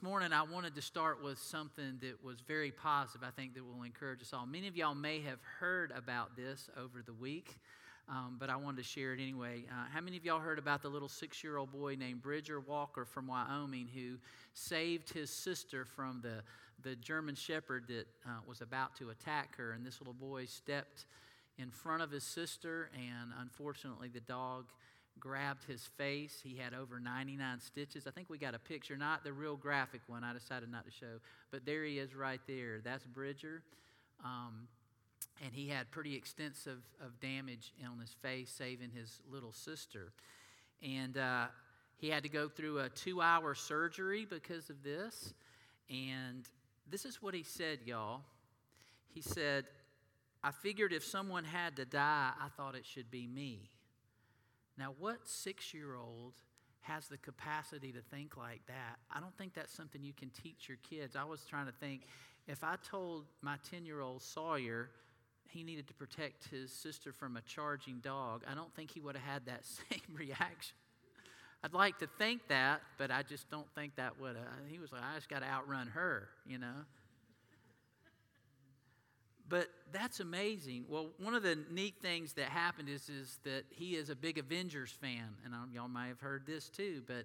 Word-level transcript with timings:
Morning, 0.00 0.32
I 0.32 0.42
wanted 0.42 0.76
to 0.76 0.82
start 0.82 1.24
with 1.24 1.40
something 1.40 1.98
that 2.02 2.22
was 2.22 2.40
very 2.40 2.70
positive, 2.70 3.26
I 3.26 3.32
think 3.32 3.54
that 3.54 3.64
will 3.64 3.82
encourage 3.82 4.22
us 4.22 4.32
all. 4.32 4.46
Many 4.46 4.68
of 4.68 4.76
y'all 4.76 4.94
may 4.94 5.20
have 5.22 5.40
heard 5.58 5.90
about 5.90 6.36
this 6.36 6.70
over 6.76 7.02
the 7.04 7.12
week, 7.12 7.58
um, 8.08 8.36
but 8.38 8.48
I 8.48 8.54
wanted 8.54 8.76
to 8.76 8.84
share 8.84 9.12
it 9.12 9.20
anyway. 9.20 9.64
Uh, 9.68 9.86
how 9.92 10.00
many 10.00 10.16
of 10.16 10.24
y'all 10.24 10.38
heard 10.38 10.60
about 10.60 10.82
the 10.82 10.88
little 10.88 11.08
six 11.08 11.42
year 11.42 11.56
old 11.56 11.72
boy 11.72 11.96
named 11.96 12.22
Bridger 12.22 12.60
Walker 12.60 13.04
from 13.04 13.26
Wyoming 13.26 13.88
who 13.92 14.18
saved 14.54 15.12
his 15.12 15.30
sister 15.30 15.84
from 15.84 16.20
the, 16.22 16.44
the 16.88 16.94
German 16.94 17.34
shepherd 17.34 17.88
that 17.88 18.06
uh, 18.24 18.38
was 18.46 18.60
about 18.60 18.94
to 18.98 19.10
attack 19.10 19.56
her? 19.56 19.72
And 19.72 19.84
this 19.84 20.00
little 20.00 20.14
boy 20.14 20.44
stepped 20.44 21.06
in 21.58 21.72
front 21.72 22.02
of 22.02 22.12
his 22.12 22.22
sister, 22.22 22.88
and 22.94 23.32
unfortunately, 23.40 24.10
the 24.14 24.20
dog 24.20 24.66
grabbed 25.18 25.64
his 25.64 25.84
face. 25.96 26.40
He 26.42 26.56
had 26.56 26.74
over 26.74 27.00
99 27.00 27.60
stitches. 27.60 28.06
I 28.06 28.10
think 28.10 28.30
we 28.30 28.38
got 28.38 28.54
a 28.54 28.58
picture, 28.58 28.96
not 28.96 29.24
the 29.24 29.32
real 29.32 29.56
graphic 29.56 30.00
one, 30.06 30.24
I 30.24 30.32
decided 30.32 30.70
not 30.70 30.84
to 30.84 30.90
show, 30.90 31.20
but 31.50 31.64
there 31.64 31.84
he 31.84 31.98
is 31.98 32.14
right 32.14 32.40
there. 32.46 32.80
That's 32.82 33.04
Bridger. 33.06 33.62
Um, 34.24 34.68
and 35.44 35.52
he 35.54 35.68
had 35.68 35.90
pretty 35.90 36.16
extensive 36.16 36.78
of 37.04 37.20
damage 37.20 37.72
on 37.88 38.00
his 38.00 38.14
face, 38.22 38.50
saving 38.50 38.90
his 38.90 39.20
little 39.30 39.52
sister. 39.52 40.12
And 40.82 41.16
uh, 41.16 41.46
he 41.96 42.08
had 42.08 42.22
to 42.24 42.28
go 42.28 42.48
through 42.48 42.80
a 42.80 42.88
two 42.88 43.20
hour 43.20 43.54
surgery 43.54 44.26
because 44.28 44.70
of 44.70 44.82
this. 44.82 45.34
And 45.90 46.44
this 46.90 47.04
is 47.04 47.22
what 47.22 47.34
he 47.34 47.42
said, 47.42 47.80
y'all. 47.84 48.22
He 49.08 49.20
said, 49.20 49.64
I 50.42 50.50
figured 50.50 50.92
if 50.92 51.04
someone 51.04 51.44
had 51.44 51.76
to 51.76 51.84
die, 51.84 52.30
I 52.40 52.48
thought 52.56 52.74
it 52.74 52.86
should 52.86 53.10
be 53.10 53.26
me. 53.26 53.70
Now, 54.78 54.94
what 54.98 55.18
six 55.24 55.74
year 55.74 55.96
old 55.96 56.34
has 56.82 57.08
the 57.08 57.18
capacity 57.18 57.92
to 57.92 58.00
think 58.10 58.36
like 58.36 58.60
that? 58.66 58.98
I 59.10 59.20
don't 59.20 59.36
think 59.36 59.54
that's 59.54 59.72
something 59.72 60.02
you 60.02 60.12
can 60.12 60.30
teach 60.30 60.68
your 60.68 60.78
kids. 60.88 61.16
I 61.16 61.24
was 61.24 61.44
trying 61.48 61.66
to 61.66 61.72
think 61.72 62.02
if 62.46 62.62
I 62.62 62.76
told 62.88 63.24
my 63.42 63.56
10 63.70 63.84
year 63.84 64.00
old 64.00 64.22
Sawyer 64.22 64.90
he 65.50 65.62
needed 65.62 65.88
to 65.88 65.94
protect 65.94 66.48
his 66.48 66.70
sister 66.70 67.12
from 67.12 67.36
a 67.36 67.40
charging 67.42 67.98
dog, 68.00 68.44
I 68.50 68.54
don't 68.54 68.72
think 68.74 68.90
he 68.90 69.00
would 69.00 69.16
have 69.16 69.24
had 69.24 69.46
that 69.46 69.64
same 69.90 70.16
reaction. 70.16 70.76
I'd 71.64 71.74
like 71.74 71.98
to 71.98 72.06
think 72.18 72.46
that, 72.48 72.82
but 72.98 73.10
I 73.10 73.22
just 73.24 73.50
don't 73.50 73.66
think 73.74 73.96
that 73.96 74.20
would 74.20 74.36
have. 74.36 74.46
He 74.68 74.78
was 74.78 74.92
like, 74.92 75.02
I 75.02 75.16
just 75.16 75.28
got 75.28 75.40
to 75.40 75.46
outrun 75.46 75.88
her, 75.88 76.28
you 76.46 76.58
know? 76.58 76.84
But 79.48 79.68
that's 79.92 80.20
amazing. 80.20 80.84
Well, 80.88 81.10
one 81.18 81.34
of 81.34 81.42
the 81.42 81.58
neat 81.70 81.94
things 82.02 82.34
that 82.34 82.46
happened 82.46 82.88
is, 82.88 83.08
is 83.08 83.38
that 83.44 83.64
he 83.70 83.96
is 83.96 84.10
a 84.10 84.16
big 84.16 84.38
Avengers 84.38 84.90
fan. 84.90 85.28
And 85.44 85.54
y'all 85.72 85.88
may 85.88 86.08
have 86.08 86.20
heard 86.20 86.46
this 86.46 86.68
too, 86.68 87.02
but 87.06 87.24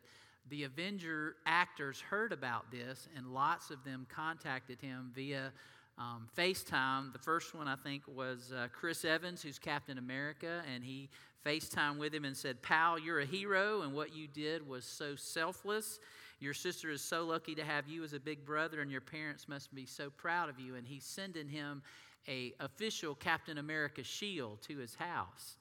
the 0.50 0.64
Avenger 0.64 1.36
actors 1.46 2.02
heard 2.02 2.32
about 2.32 2.70
this, 2.72 3.08
and 3.16 3.34
lots 3.34 3.72
of 3.72 3.84
them 3.84 4.06
contacted 4.10 4.80
him 4.82 5.12
via 5.16 5.52
um, 5.98 6.28
FaceTime. 6.38 7.14
The 7.14 7.20
first 7.20 7.56
one, 7.56 7.68
I 7.68 7.76
think, 7.76 8.04
was 8.08 8.52
uh, 8.56 8.68
Chris 8.74 9.06
Evans, 9.06 9.42
who's 9.42 9.60
Captain 9.60 9.98
America, 9.98 10.62
and 10.74 10.84
he 10.84 11.10
FaceTime 11.46 11.98
with 11.98 12.14
him 12.14 12.24
and 12.26 12.36
said, 12.36 12.62
Pal, 12.62 12.98
you're 12.98 13.20
a 13.20 13.26
hero, 13.26 13.82
and 13.82 13.94
what 13.94 14.16
you 14.16 14.28
did 14.28 14.66
was 14.68 14.86
so 14.86 15.16
selfless. 15.16 16.00
Your 16.40 16.54
sister 16.54 16.90
is 16.90 17.02
so 17.02 17.26
lucky 17.26 17.56
to 17.56 17.64
have 17.64 17.88
you 17.88 18.04
as 18.04 18.14
a 18.14 18.20
big 18.20 18.46
brother, 18.46 18.82
and 18.82 18.92
your 18.92 19.02
parents 19.02 19.48
must 19.48 19.74
be 19.74 19.86
so 19.86 20.10
proud 20.10 20.50
of 20.50 20.60
you. 20.60 20.76
And 20.76 20.88
he's 20.88 21.04
sending 21.04 21.48
him 21.48 21.82
a 22.28 22.54
official 22.60 23.16
Captain 23.16 23.58
America 23.58 24.04
shield 24.04 24.62
to 24.64 24.78
his 24.78 24.96
house. 24.96 25.58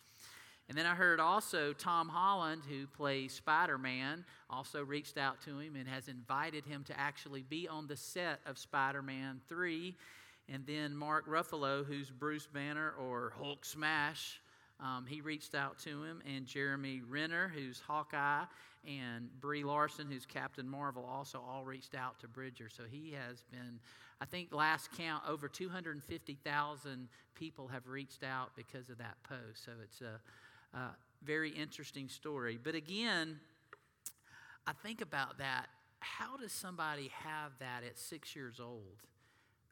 And 0.69 0.79
then 0.79 0.87
I 0.87 0.95
heard 0.95 1.21
also 1.21 1.73
Tom 1.73 2.09
Holland, 2.09 2.63
who 2.69 2.87
plays 2.87 3.33
Spider 3.33 3.79
Man, 3.79 4.25
also 4.49 4.83
reached 4.83 5.19
out 5.19 5.43
to 5.43 5.59
him 5.59 5.77
and 5.77 5.89
has 5.89 6.09
invited 6.09 6.65
him 6.65 6.85
to 6.85 6.99
actually 6.99 7.43
be 7.43 7.69
on 7.69 7.87
the 7.87 7.97
set 7.97 8.41
of 8.47 8.59
Spider 8.59 9.03
Man 9.03 9.41
3. 9.49 9.95
And 10.49 10.65
then 10.67 10.97
Mark 10.97 11.29
Ruffalo, 11.29 11.85
who's 11.85 12.11
Bruce 12.11 12.47
Banner 12.47 12.95
or 12.99 13.33
Hulk 13.39 13.65
Smash, 13.65 14.41
um, 14.81 15.05
he 15.07 15.21
reached 15.21 15.55
out 15.55 15.79
to 15.81 16.03
him. 16.05 16.23
And 16.27 16.47
Jeremy 16.47 17.03
Renner, 17.07 17.53
who's 17.55 17.81
Hawkeye, 17.81 18.45
and 18.87 19.29
Brie 19.41 19.65
Larson, 19.65 20.09
who's 20.11 20.27
Captain 20.27 20.69
Marvel, 20.69 21.05
also 21.05 21.43
all 21.49 21.65
reached 21.65 21.95
out 21.95 22.19
to 22.21 22.29
Bridger. 22.29 22.69
So 22.69 22.83
he 22.91 23.13
has 23.13 23.43
been 23.51 23.79
I 24.23 24.25
think 24.25 24.55
last 24.55 24.97
count, 24.97 25.25
over 25.29 25.49
250,000 25.49 27.09
people 27.35 27.67
have 27.67 27.89
reached 27.89 28.23
out 28.23 28.53
because 28.55 28.89
of 28.89 28.99
that 28.99 29.17
post. 29.25 29.65
So 29.65 29.73
it's 29.83 30.01
a, 30.01 30.79
a 30.79 30.91
very 31.25 31.51
interesting 31.51 32.09
story. 32.09 32.57
But 32.63 32.77
again, 32.77 33.41
I 34.65 34.75
think 34.75 35.01
about 35.01 35.39
that. 35.39 35.67
How 35.99 36.37
does 36.37 36.53
somebody 36.53 37.11
have 37.25 37.51
that 37.59 37.83
at 37.85 37.99
six 37.99 38.37
years 38.37 38.61
old? 38.61 39.03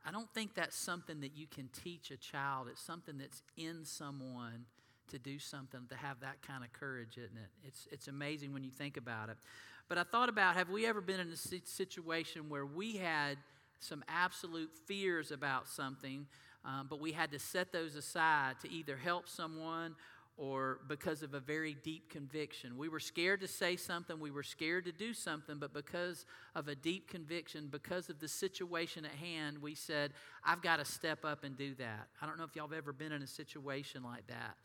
I 0.05 0.11
don't 0.11 0.33
think 0.35 0.55
that's 0.55 0.77
something 0.77 1.21
that 1.21 1.37
you 1.37 1.47
can 1.47 1.69
teach 1.69 2.11
a 2.11 2.17
child. 2.17 2.67
It's 2.73 2.83
something 2.83 3.19
that's 3.19 3.43
in 3.57 3.85
someone 3.85 4.65
to 5.11 5.19
do 5.19 5.39
something, 5.39 5.81
to 5.89 5.97
have 5.97 6.21
that 6.21 6.43
kind 6.43 6.65
of 6.65 6.73
courage, 6.73 7.17
isn't 7.17 7.37
it? 7.37 7.51
It's, 7.67 7.89
it's 7.91 8.09
amazing 8.09 8.53
when 8.53 8.65
you 8.65 8.71
think 8.71 8.97
about 8.97 9.29
it. 9.29 9.37
But 9.89 9.99
I 9.99 10.05
thought 10.05 10.29
about 10.29 10.57
have 10.57 10.71
we 10.71 10.87
ever 10.87 11.01
been 11.01 11.21
in 11.21 11.29
a 11.29 11.37
situation 11.37 12.49
where 12.49 12.67
we 12.67 12.97
had 12.97 13.39
some 13.81 14.05
absolute 14.09 14.71
fears 14.87 15.33
about 15.33 15.69
something, 15.69 16.27
um, 16.65 16.87
but 16.89 17.01
we 17.01 17.13
had 17.13 17.33
to 17.33 17.39
set 17.39 17.73
those 17.73 17.97
aside 17.97 18.61
to 18.61 18.71
either 18.71 18.97
help 18.97 19.29
someone 19.29 19.97
or 20.37 20.79
because 20.89 21.23
of 21.23 21.35
a 21.35 21.41
very 21.41 21.77
deep 21.83 22.09
conviction. 22.09 22.79
We 22.79 22.89
were 22.89 22.99
scared 22.99 23.41
to 23.41 23.49
say 23.49 23.77
something, 23.77 24.19
we 24.19 24.31
were 24.31 24.43
scared 24.43 24.87
to 24.87 24.93
do 24.93 25.13
something, 25.13 25.59
but 25.59 25.75
because 25.75 26.25
of 26.55 26.69
a 26.69 26.75
deep 26.75 27.11
conviction, 27.11 27.69
because 27.71 28.09
of 28.09 28.21
the 28.21 28.29
situation 28.29 29.05
at 29.05 29.11
hand, 29.11 29.59
we 29.61 29.75
said, 29.75 30.13
I've 30.43 30.63
got 30.63 30.79
to 30.79 30.87
step 30.87 31.27
up 31.27 31.45
and 31.45 31.59
do 31.59 31.75
that. 31.75 32.09
I 32.23 32.27
don't 32.27 32.39
know 32.39 32.45
if 32.45 32.57
y'all 32.57 32.69
have 32.69 32.77
ever 32.77 32.93
been 32.93 33.13
in 33.13 33.23
a 33.23 33.27
situation 33.27 34.03
like 34.03 34.27
that, 34.29 34.57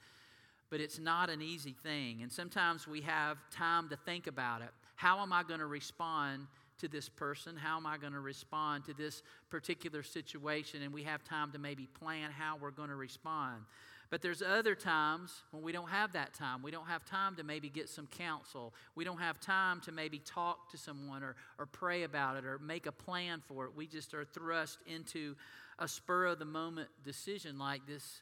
but 0.69 0.79
it's 0.79 0.99
not 0.99 1.29
an 1.29 1.41
easy 1.41 1.75
thing. 1.83 2.21
And 2.21 2.31
sometimes 2.31 2.87
we 2.87 3.01
have 3.01 3.37
time 3.51 3.89
to 3.89 3.95
think 3.95 4.27
about 4.27 4.61
it. 4.61 4.69
How 4.95 5.19
am 5.19 5.33
I 5.33 5.43
going 5.43 5.59
to 5.59 5.65
respond 5.65 6.47
to 6.79 6.87
this 6.87 7.09
person? 7.09 7.55
How 7.55 7.77
am 7.77 7.85
I 7.85 7.97
going 7.97 8.13
to 8.13 8.19
respond 8.19 8.85
to 8.85 8.93
this 8.93 9.23
particular 9.49 10.03
situation? 10.03 10.81
And 10.81 10.93
we 10.93 11.03
have 11.03 11.23
time 11.23 11.51
to 11.51 11.59
maybe 11.59 11.87
plan 11.99 12.31
how 12.31 12.57
we're 12.57 12.71
going 12.71 12.89
to 12.89 12.95
respond. 12.95 13.63
But 14.09 14.21
there's 14.21 14.41
other 14.41 14.75
times 14.75 15.43
when 15.51 15.63
we 15.63 15.71
don't 15.71 15.89
have 15.89 16.13
that 16.13 16.33
time. 16.33 16.61
We 16.61 16.71
don't 16.71 16.87
have 16.87 17.05
time 17.05 17.35
to 17.35 17.43
maybe 17.43 17.69
get 17.69 17.89
some 17.89 18.07
counsel. 18.07 18.73
We 18.93 19.03
don't 19.03 19.19
have 19.19 19.39
time 19.39 19.81
to 19.81 19.91
maybe 19.91 20.19
talk 20.19 20.69
to 20.71 20.77
someone 20.77 21.23
or, 21.23 21.35
or 21.57 21.65
pray 21.65 22.03
about 22.03 22.37
it 22.37 22.45
or 22.45 22.59
make 22.59 22.85
a 22.85 22.91
plan 22.91 23.41
for 23.47 23.65
it. 23.65 23.71
We 23.75 23.87
just 23.87 24.13
are 24.13 24.23
thrust 24.23 24.79
into 24.85 25.35
a 25.79 25.87
spur 25.87 26.27
of 26.27 26.39
the 26.39 26.45
moment 26.45 26.89
decision 27.03 27.57
like 27.57 27.85
this, 27.87 28.21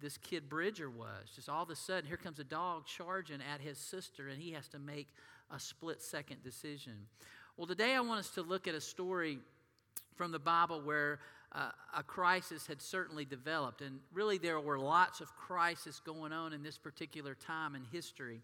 this 0.00 0.16
kid 0.18 0.48
Bridger 0.48 0.90
was. 0.90 1.30
Just 1.34 1.48
all 1.48 1.62
of 1.62 1.70
a 1.70 1.76
sudden, 1.76 2.06
here 2.06 2.16
comes 2.16 2.38
a 2.38 2.44
dog 2.44 2.86
charging 2.86 3.40
at 3.40 3.60
his 3.60 3.78
sister, 3.78 4.28
and 4.28 4.40
he 4.40 4.52
has 4.52 4.68
to 4.68 4.78
make 4.78 5.08
a 5.50 5.60
split 5.60 6.02
second 6.02 6.42
decision. 6.42 6.94
Well, 7.56 7.66
today 7.66 7.94
I 7.94 8.00
want 8.00 8.20
us 8.20 8.30
to 8.30 8.42
look 8.42 8.66
at 8.66 8.74
a 8.74 8.80
story 8.80 9.38
from 10.16 10.32
the 10.32 10.38
Bible 10.38 10.80
where 10.80 11.20
uh, 11.52 11.70
a 11.96 12.02
crisis 12.02 12.66
had 12.66 12.82
certainly 12.82 13.24
developed. 13.24 13.80
And 13.80 14.00
really, 14.12 14.38
there 14.38 14.58
were 14.58 14.78
lots 14.78 15.20
of 15.20 15.34
crises 15.36 16.00
going 16.04 16.32
on 16.32 16.52
in 16.52 16.62
this 16.62 16.78
particular 16.78 17.34
time 17.34 17.74
in 17.74 17.84
history. 17.92 18.40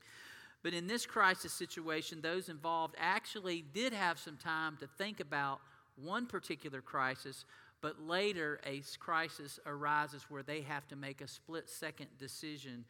But 0.63 0.75
in 0.75 0.87
this 0.87 1.07
crisis 1.07 1.53
situation, 1.53 2.21
those 2.21 2.49
involved 2.49 2.95
actually 2.99 3.65
did 3.75 3.93
have 3.93 4.19
some 4.19 4.37
time 4.37 4.77
to 4.81 4.87
think 4.99 5.21
about 5.21 5.61
one 5.97 6.27
particular 6.27 6.81
crisis, 6.81 7.45
but 7.81 8.01
later 8.07 8.61
a 8.67 8.83
crisis 8.99 9.59
arises 9.67 10.27
where 10.29 10.43
they 10.43 10.61
have 10.63 10.87
to 10.89 10.97
make 10.97 11.21
a 11.21 11.29
split 11.29 11.69
second 11.69 12.09
decision 12.19 12.85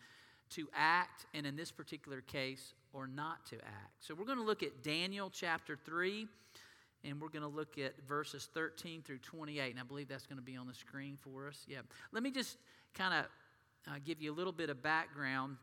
to 0.51 0.69
act, 0.75 1.27
and 1.33 1.47
in 1.47 1.57
this 1.57 1.71
particular 1.71 2.21
case, 2.21 2.75
or 2.93 3.07
not 3.07 3.47
to 3.47 3.57
act. 3.57 3.95
So 4.01 4.15
we're 4.15 4.25
going 4.25 4.39
to 4.39 4.45
look 4.45 4.63
at 4.63 4.83
Daniel 4.83 5.31
chapter 5.31 5.79
3, 5.85 6.27
and 7.05 7.21
we're 7.21 7.29
going 7.29 7.43
to 7.43 7.49
look 7.49 7.79
at 7.79 7.95
verses 8.07 8.49
13 8.53 9.03
through 9.03 9.19
28. 9.19 9.71
And 9.71 9.81
I 9.81 9.85
believe 9.85 10.09
that's 10.09 10.27
going 10.27 10.39
to 10.39 10.45
be 10.45 10.57
on 10.57 10.67
the 10.67 10.75
screen 10.75 11.17
for 11.21 11.49
us. 11.49 11.65
Yeah. 11.69 11.79
Let 12.13 12.23
me 12.23 12.31
just 12.31 12.59
kind 12.95 13.15
of 13.15 13.93
uh, 13.93 13.99
give 14.05 14.21
you 14.21 14.33
a 14.33 14.35
little 14.35 14.53
bit 14.53 14.71
of 14.71 14.83
background. 14.83 15.57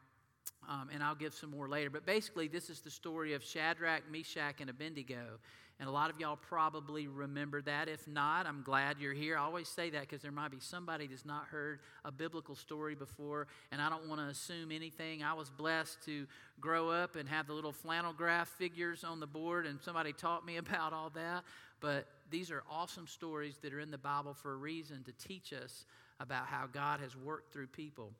Um, 0.67 0.89
and 0.93 1.03
I'll 1.03 1.15
give 1.15 1.33
some 1.33 1.51
more 1.51 1.67
later. 1.67 1.89
But 1.89 2.05
basically, 2.05 2.47
this 2.47 2.69
is 2.69 2.79
the 2.79 2.89
story 2.89 3.33
of 3.33 3.43
Shadrach, 3.43 4.03
Meshach, 4.11 4.55
and 4.59 4.69
Abednego. 4.69 5.39
And 5.79 5.87
a 5.87 5.91
lot 5.91 6.09
of 6.09 6.19
y'all 6.19 6.37
probably 6.37 7.07
remember 7.07 7.61
that. 7.61 7.87
If 7.87 8.07
not, 8.07 8.47
I'm 8.47 8.63
glad 8.63 8.97
you're 8.99 9.13
here. 9.13 9.37
I 9.37 9.41
always 9.41 9.67
say 9.67 9.91
that 9.91 10.01
because 10.01 10.23
there 10.23 10.31
might 10.31 10.49
be 10.49 10.59
somebody 10.59 11.05
that's 11.05 11.25
not 11.25 11.45
heard 11.45 11.79
a 12.03 12.11
biblical 12.11 12.55
story 12.55 12.95
before, 12.95 13.45
and 13.71 13.79
I 13.79 13.87
don't 13.89 14.07
want 14.07 14.19
to 14.19 14.27
assume 14.27 14.71
anything. 14.71 15.21
I 15.21 15.33
was 15.33 15.51
blessed 15.51 16.03
to 16.05 16.25
grow 16.59 16.89
up 16.89 17.15
and 17.15 17.29
have 17.29 17.45
the 17.45 17.53
little 17.53 17.71
flannel 17.71 18.11
graph 18.11 18.47
figures 18.47 19.03
on 19.03 19.19
the 19.19 19.27
board, 19.27 19.67
and 19.67 19.79
somebody 19.79 20.13
taught 20.13 20.45
me 20.45 20.57
about 20.57 20.93
all 20.93 21.11
that. 21.11 21.43
But 21.79 22.07
these 22.31 22.49
are 22.49 22.63
awesome 22.71 23.05
stories 23.05 23.57
that 23.61 23.71
are 23.71 23.79
in 23.79 23.91
the 23.91 23.99
Bible 23.99 24.33
for 24.33 24.53
a 24.53 24.57
reason 24.57 25.03
to 25.03 25.11
teach 25.27 25.53
us 25.53 25.85
about 26.19 26.47
how 26.47 26.65
God 26.65 27.01
has 27.01 27.15
worked 27.15 27.53
through 27.53 27.67
people. 27.67 28.11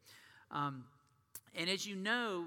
Um, 0.51 0.83
and 1.55 1.67
as 1.69 1.87
you 1.87 1.95
know, 1.95 2.45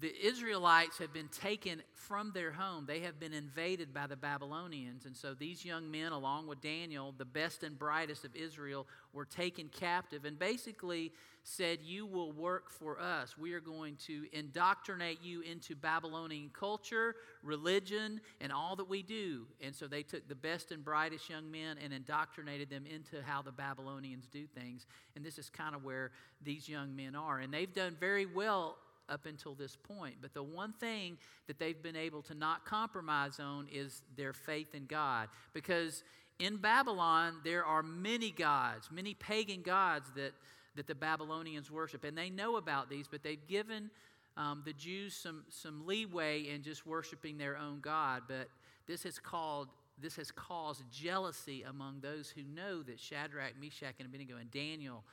the 0.00 0.26
Israelites 0.26 0.96
have 0.98 1.12
been 1.12 1.28
taken 1.28 1.82
from 1.94 2.32
their 2.32 2.52
home. 2.52 2.86
They 2.86 3.00
have 3.00 3.20
been 3.20 3.34
invaded 3.34 3.92
by 3.92 4.06
the 4.06 4.16
Babylonians. 4.16 5.04
And 5.04 5.14
so 5.14 5.34
these 5.34 5.62
young 5.62 5.90
men, 5.90 6.12
along 6.12 6.46
with 6.46 6.62
Daniel, 6.62 7.14
the 7.16 7.26
best 7.26 7.62
and 7.62 7.78
brightest 7.78 8.24
of 8.24 8.34
Israel, 8.34 8.86
were 9.12 9.26
taken 9.26 9.68
captive 9.68 10.24
and 10.24 10.38
basically 10.38 11.12
said, 11.42 11.80
You 11.82 12.06
will 12.06 12.32
work 12.32 12.70
for 12.70 12.98
us. 12.98 13.36
We 13.36 13.52
are 13.52 13.60
going 13.60 13.96
to 14.06 14.24
indoctrinate 14.32 15.22
you 15.22 15.42
into 15.42 15.76
Babylonian 15.76 16.50
culture, 16.52 17.16
religion, 17.42 18.22
and 18.40 18.52
all 18.52 18.76
that 18.76 18.88
we 18.88 19.02
do. 19.02 19.46
And 19.60 19.74
so 19.74 19.86
they 19.86 20.02
took 20.02 20.26
the 20.28 20.34
best 20.34 20.72
and 20.72 20.82
brightest 20.82 21.28
young 21.28 21.50
men 21.50 21.76
and 21.82 21.92
indoctrinated 21.92 22.70
them 22.70 22.86
into 22.86 23.22
how 23.22 23.42
the 23.42 23.52
Babylonians 23.52 24.26
do 24.28 24.46
things. 24.46 24.86
And 25.14 25.22
this 25.22 25.38
is 25.38 25.50
kind 25.50 25.74
of 25.74 25.84
where 25.84 26.10
these 26.42 26.70
young 26.70 26.96
men 26.96 27.14
are. 27.14 27.40
And 27.40 27.52
they've 27.52 27.72
done 27.72 27.96
very 28.00 28.24
well 28.24 28.78
up 29.10 29.26
until 29.26 29.54
this 29.54 29.76
point. 29.76 30.16
But 30.20 30.32
the 30.32 30.42
one 30.42 30.72
thing 30.72 31.18
that 31.46 31.58
they've 31.58 31.80
been 31.82 31.96
able 31.96 32.22
to 32.22 32.34
not 32.34 32.64
compromise 32.64 33.40
on 33.40 33.68
is 33.72 34.02
their 34.16 34.32
faith 34.32 34.74
in 34.74 34.86
God. 34.86 35.28
Because 35.52 36.04
in 36.38 36.56
Babylon, 36.56 37.40
there 37.44 37.64
are 37.64 37.82
many 37.82 38.30
gods, 38.30 38.88
many 38.90 39.14
pagan 39.14 39.62
gods 39.62 40.10
that, 40.16 40.32
that 40.76 40.86
the 40.86 40.94
Babylonians 40.94 41.70
worship. 41.70 42.04
And 42.04 42.16
they 42.16 42.30
know 42.30 42.56
about 42.56 42.88
these, 42.88 43.06
but 43.08 43.22
they've 43.22 43.46
given 43.46 43.90
um, 44.36 44.62
the 44.64 44.72
Jews 44.72 45.14
some, 45.14 45.44
some 45.50 45.86
leeway 45.86 46.48
in 46.48 46.62
just 46.62 46.86
worshiping 46.86 47.36
their 47.36 47.58
own 47.58 47.80
God. 47.80 48.22
But 48.28 48.48
this 48.86 49.02
has 49.02 49.18
called 49.18 49.68
this 50.02 50.16
has 50.16 50.30
caused 50.30 50.82
jealousy 50.90 51.62
among 51.62 52.00
those 52.00 52.30
who 52.30 52.42
know 52.42 52.82
that 52.84 52.98
Shadrach, 52.98 53.52
Meshach, 53.60 53.96
and 53.98 54.08
Abednego 54.08 54.36
and 54.38 54.50
Daniel 54.50 55.04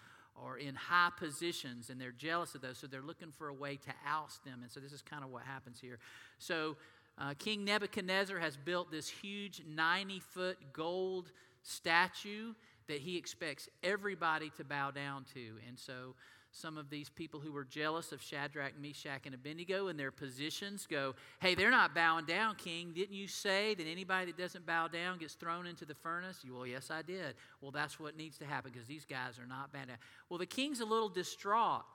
or 0.43 0.57
in 0.57 0.75
high 0.75 1.09
positions 1.17 1.89
and 1.89 1.99
they're 1.99 2.11
jealous 2.11 2.55
of 2.55 2.61
those 2.61 2.77
so 2.77 2.87
they're 2.87 3.01
looking 3.01 3.31
for 3.31 3.47
a 3.47 3.53
way 3.53 3.75
to 3.75 3.91
oust 4.07 4.43
them. 4.43 4.59
And 4.61 4.71
so 4.71 4.79
this 4.79 4.91
is 4.91 5.01
kind 5.01 5.23
of 5.23 5.31
what 5.31 5.43
happens 5.43 5.79
here. 5.79 5.99
So 6.39 6.75
uh, 7.17 7.33
king 7.37 7.65
nebuchadnezzar 7.65 8.39
has 8.39 8.57
built 8.57 8.91
this 8.91 9.09
huge 9.09 9.61
90 9.67 10.19
foot 10.19 10.57
gold 10.73 11.31
statue 11.63 12.53
that 12.87 12.99
he 12.99 13.17
expects 13.17 13.67
everybody 13.83 14.51
to 14.57 14.63
bow 14.63 14.91
down 14.91 15.25
to. 15.33 15.55
And 15.67 15.77
so 15.77 16.15
some 16.57 16.77
of 16.77 16.89
these 16.89 17.09
people 17.09 17.39
who 17.39 17.51
were 17.51 17.63
jealous 17.63 18.11
of 18.11 18.21
Shadrach, 18.21 18.73
Meshach, 18.81 19.25
and 19.25 19.35
Abednego 19.35 19.87
and 19.87 19.99
their 19.99 20.11
positions 20.11 20.87
go, 20.89 21.13
Hey, 21.39 21.55
they're 21.55 21.71
not 21.71 21.93
bowing 21.93 22.25
down, 22.25 22.55
King. 22.55 22.93
Didn't 22.93 23.15
you 23.15 23.27
say 23.27 23.75
that 23.75 23.85
anybody 23.85 24.31
that 24.31 24.37
doesn't 24.37 24.65
bow 24.65 24.87
down 24.87 25.19
gets 25.19 25.35
thrown 25.35 25.67
into 25.67 25.85
the 25.85 25.95
furnace? 25.95 26.43
Well, 26.49 26.65
yes, 26.65 26.89
I 26.89 27.01
did. 27.01 27.35
Well, 27.61 27.71
that's 27.71 27.99
what 27.99 28.17
needs 28.17 28.37
to 28.39 28.45
happen 28.45 28.71
because 28.73 28.87
these 28.87 29.05
guys 29.05 29.39
are 29.39 29.45
not 29.45 29.71
bad. 29.71 29.87
Well, 30.29 30.39
the 30.39 30.45
king's 30.45 30.79
a 30.79 30.85
little 30.85 31.09
distraught 31.09 31.85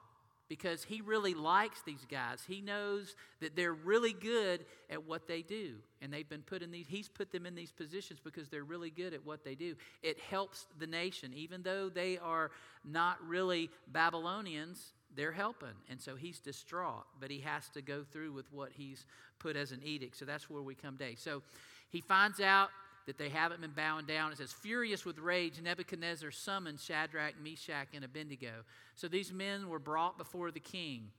because 0.53 0.83
he 0.83 1.01
really 1.01 1.33
likes 1.33 1.81
these 1.81 2.05
guys. 2.11 2.43
He 2.47 2.61
knows 2.61 3.15
that 3.41 3.55
they're 3.55 3.73
really 3.73 4.13
good 4.13 4.65
at 4.87 5.03
what 5.03 5.27
they 5.27 5.41
do. 5.41 5.77
And 5.99 6.13
they've 6.13 6.29
been 6.29 6.43
put 6.43 6.61
in 6.61 6.69
these, 6.69 6.85
he's 6.87 7.09
put 7.09 7.31
them 7.31 7.47
in 7.47 7.55
these 7.55 7.71
positions 7.71 8.19
because 8.23 8.49
they're 8.49 8.63
really 8.63 8.91
good 8.91 9.15
at 9.15 9.25
what 9.25 9.43
they 9.43 9.55
do. 9.55 9.73
It 10.03 10.19
helps 10.19 10.67
the 10.77 10.85
nation. 10.85 11.33
Even 11.33 11.63
though 11.63 11.89
they 11.89 12.19
are 12.19 12.51
not 12.85 13.17
really 13.27 13.71
Babylonians, 13.87 14.93
they're 15.15 15.31
helping. 15.31 15.73
And 15.89 15.99
so 15.99 16.15
he's 16.15 16.39
distraught, 16.39 17.07
but 17.19 17.31
he 17.31 17.39
has 17.39 17.67
to 17.69 17.81
go 17.81 18.03
through 18.03 18.33
with 18.33 18.45
what 18.53 18.73
he's 18.73 19.07
put 19.39 19.55
as 19.55 19.71
an 19.71 19.81
edict. 19.83 20.15
So 20.15 20.25
that's 20.25 20.51
where 20.51 20.61
we 20.61 20.75
come 20.75 20.99
today. 20.99 21.15
So 21.17 21.41
he 21.89 21.99
finds 21.99 22.39
out 22.39 22.69
that 23.05 23.17
they 23.17 23.29
haven't 23.29 23.61
been 23.61 23.71
bowing 23.71 24.05
down. 24.05 24.31
It 24.31 24.37
says, 24.37 24.53
Furious 24.53 25.05
with 25.05 25.17
rage, 25.19 25.61
Nebuchadnezzar 25.61 26.31
summoned 26.31 26.79
Shadrach, 26.79 27.33
Meshach, 27.41 27.89
and 27.93 28.03
Abednego. 28.03 28.63
So 28.95 29.07
these 29.07 29.33
men 29.33 29.67
were 29.69 29.79
brought 29.79 30.17
before 30.17 30.51
the 30.51 30.59
king. 30.59 31.09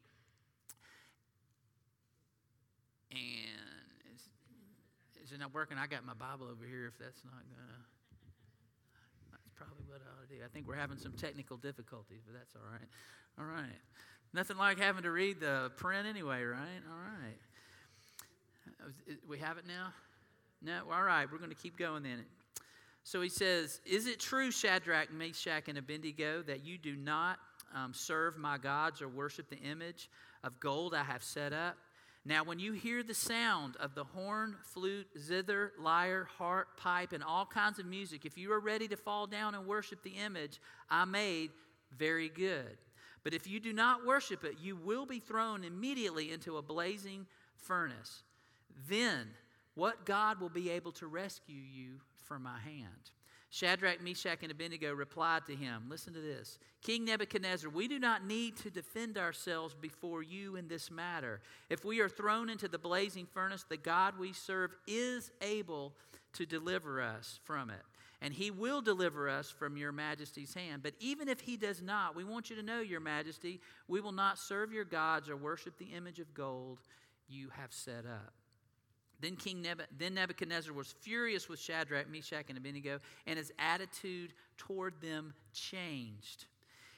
And 3.10 3.20
is, 4.14 4.22
is 5.24 5.32
it 5.32 5.38
not 5.38 5.52
working? 5.52 5.76
I 5.78 5.86
got 5.86 6.04
my 6.04 6.14
Bible 6.14 6.46
over 6.50 6.64
here 6.64 6.86
if 6.86 6.98
that's 6.98 7.22
not 7.24 7.34
going 7.34 7.68
to. 7.68 7.80
That's 9.30 9.48
probably 9.54 9.84
what 9.86 10.00
I 10.00 10.10
ought 10.10 10.28
to 10.28 10.34
do. 10.34 10.42
I 10.44 10.48
think 10.48 10.66
we're 10.66 10.74
having 10.74 10.98
some 10.98 11.12
technical 11.12 11.56
difficulties, 11.58 12.22
but 12.26 12.34
that's 12.34 12.54
all 12.56 12.68
right. 12.72 12.88
All 13.38 13.44
right. 13.44 13.78
Nothing 14.32 14.56
like 14.56 14.80
having 14.80 15.02
to 15.04 15.10
read 15.10 15.38
the 15.38 15.70
print 15.76 16.08
anyway, 16.08 16.42
right? 16.42 16.82
All 16.90 16.98
right. 16.98 17.38
We 19.28 19.38
have 19.38 19.58
it 19.58 19.66
now? 19.66 19.92
No, 20.62 20.80
all 20.90 21.02
right, 21.02 21.30
we're 21.30 21.38
going 21.38 21.50
to 21.50 21.56
keep 21.56 21.76
going 21.76 22.02
then. 22.02 22.24
So 23.02 23.20
he 23.20 23.28
says, 23.28 23.80
Is 23.84 24.06
it 24.06 24.18
true, 24.18 24.50
Shadrach, 24.50 25.12
Meshach, 25.12 25.68
and 25.68 25.78
Abednego, 25.78 26.42
that 26.42 26.64
you 26.64 26.78
do 26.78 26.96
not 26.96 27.38
um, 27.74 27.92
serve 27.92 28.38
my 28.38 28.56
gods 28.56 29.02
or 29.02 29.08
worship 29.08 29.50
the 29.50 29.58
image 29.58 30.08
of 30.42 30.58
gold 30.58 30.94
I 30.94 31.04
have 31.04 31.22
set 31.22 31.52
up? 31.52 31.76
Now, 32.26 32.42
when 32.42 32.58
you 32.58 32.72
hear 32.72 33.02
the 33.02 33.12
sound 33.12 33.76
of 33.76 33.94
the 33.94 34.04
horn, 34.04 34.56
flute, 34.62 35.06
zither, 35.18 35.72
lyre, 35.78 36.26
harp, 36.38 36.68
pipe, 36.78 37.12
and 37.12 37.22
all 37.22 37.44
kinds 37.44 37.78
of 37.78 37.84
music, 37.84 38.24
if 38.24 38.38
you 38.38 38.50
are 38.50 38.60
ready 38.60 38.88
to 38.88 38.96
fall 38.96 39.26
down 39.26 39.54
and 39.54 39.66
worship 39.66 40.02
the 40.02 40.14
image 40.24 40.58
I 40.88 41.04
made, 41.04 41.50
very 41.98 42.30
good. 42.30 42.78
But 43.22 43.34
if 43.34 43.46
you 43.46 43.60
do 43.60 43.74
not 43.74 44.06
worship 44.06 44.42
it, 44.44 44.56
you 44.62 44.74
will 44.74 45.04
be 45.04 45.18
thrown 45.18 45.64
immediately 45.64 46.32
into 46.32 46.56
a 46.56 46.62
blazing 46.62 47.26
furnace. 47.56 48.22
Then 48.88 49.28
what 49.74 50.04
God 50.04 50.40
will 50.40 50.48
be 50.48 50.70
able 50.70 50.92
to 50.92 51.06
rescue 51.06 51.60
you 51.60 52.00
from 52.26 52.42
my 52.42 52.58
hand? 52.58 53.10
Shadrach, 53.54 54.02
Meshach, 54.02 54.42
and 54.42 54.50
Abednego 54.50 54.92
replied 54.92 55.46
to 55.46 55.54
him 55.54 55.84
Listen 55.88 56.12
to 56.14 56.20
this 56.20 56.58
King 56.82 57.04
Nebuchadnezzar, 57.04 57.70
we 57.70 57.86
do 57.86 58.00
not 58.00 58.26
need 58.26 58.56
to 58.56 58.70
defend 58.70 59.16
ourselves 59.16 59.76
before 59.80 60.24
you 60.24 60.56
in 60.56 60.66
this 60.66 60.90
matter. 60.90 61.40
If 61.70 61.84
we 61.84 62.00
are 62.00 62.08
thrown 62.08 62.50
into 62.50 62.66
the 62.66 62.78
blazing 62.78 63.26
furnace, 63.32 63.64
the 63.68 63.76
God 63.76 64.18
we 64.18 64.32
serve 64.32 64.74
is 64.88 65.30
able 65.40 65.94
to 66.32 66.44
deliver 66.44 67.00
us 67.00 67.38
from 67.44 67.70
it. 67.70 67.82
And 68.20 68.34
he 68.34 68.50
will 68.50 68.80
deliver 68.82 69.28
us 69.28 69.50
from 69.50 69.76
your 69.76 69.92
majesty's 69.92 70.54
hand. 70.54 70.82
But 70.82 70.94
even 70.98 71.28
if 71.28 71.40
he 71.40 71.56
does 71.56 71.80
not, 71.80 72.16
we 72.16 72.24
want 72.24 72.50
you 72.50 72.56
to 72.56 72.62
know, 72.62 72.80
your 72.80 73.00
majesty, 73.00 73.60
we 73.86 74.00
will 74.00 74.12
not 74.12 74.38
serve 74.38 74.72
your 74.72 74.84
gods 74.84 75.28
or 75.28 75.36
worship 75.36 75.78
the 75.78 75.92
image 75.94 76.18
of 76.18 76.34
gold 76.34 76.80
you 77.28 77.50
have 77.50 77.72
set 77.72 78.04
up. 78.04 78.32
Then 79.20 79.36
King 79.36 79.62
Neb- 79.62 79.86
then 79.96 80.14
Nebuchadnezzar 80.14 80.72
was 80.72 80.94
furious 81.00 81.48
with 81.48 81.60
Shadrach, 81.60 82.10
Meshach, 82.10 82.46
and 82.48 82.58
Abednego, 82.58 83.00
and 83.26 83.38
his 83.38 83.52
attitude 83.58 84.34
toward 84.56 85.00
them 85.00 85.34
changed. 85.52 86.46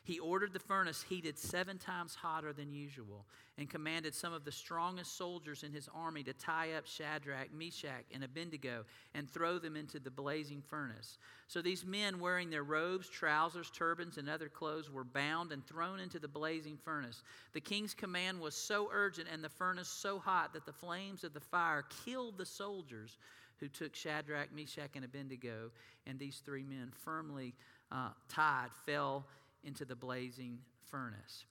He 0.06 0.20
ordered 0.20 0.52
the 0.52 0.60
furnace 0.60 1.02
heated 1.02 1.36
seven 1.36 1.78
times 1.78 2.14
hotter 2.14 2.52
than 2.52 2.70
usual 2.70 3.26
and 3.58 3.68
commanded 3.68 4.14
some 4.14 4.32
of 4.32 4.44
the 4.44 4.52
strongest 4.52 5.18
soldiers 5.18 5.64
in 5.64 5.72
his 5.72 5.88
army 5.92 6.22
to 6.22 6.32
tie 6.32 6.74
up 6.74 6.86
Shadrach, 6.86 7.52
Meshach, 7.52 8.04
and 8.14 8.22
Abednego 8.22 8.84
and 9.16 9.28
throw 9.28 9.58
them 9.58 9.74
into 9.74 9.98
the 9.98 10.10
blazing 10.12 10.62
furnace. 10.70 11.18
So 11.48 11.60
these 11.60 11.84
men, 11.84 12.20
wearing 12.20 12.50
their 12.50 12.62
robes, 12.62 13.08
trousers, 13.08 13.68
turbans, 13.70 14.16
and 14.16 14.28
other 14.28 14.48
clothes, 14.48 14.88
were 14.88 15.02
bound 15.02 15.50
and 15.50 15.66
thrown 15.66 15.98
into 15.98 16.20
the 16.20 16.28
blazing 16.28 16.78
furnace. 16.84 17.24
The 17.52 17.60
king's 17.60 17.92
command 17.92 18.40
was 18.40 18.54
so 18.54 18.88
urgent 18.92 19.26
and 19.32 19.42
the 19.42 19.48
furnace 19.48 19.88
so 19.88 20.20
hot 20.20 20.52
that 20.52 20.66
the 20.66 20.72
flames 20.72 21.24
of 21.24 21.34
the 21.34 21.40
fire 21.40 21.84
killed 22.04 22.38
the 22.38 22.46
soldiers 22.46 23.18
who 23.58 23.66
took 23.66 23.96
Shadrach, 23.96 24.54
Meshach, 24.54 24.90
and 24.94 25.04
Abednego, 25.04 25.72
and 26.06 26.16
these 26.16 26.42
three 26.44 26.62
men, 26.62 26.92
firmly 27.04 27.54
uh, 27.90 28.10
tied, 28.28 28.68
fell 28.84 29.26
into 29.64 29.84
the 29.84 29.96
blazing 29.96 30.58
furnace. 30.90 31.44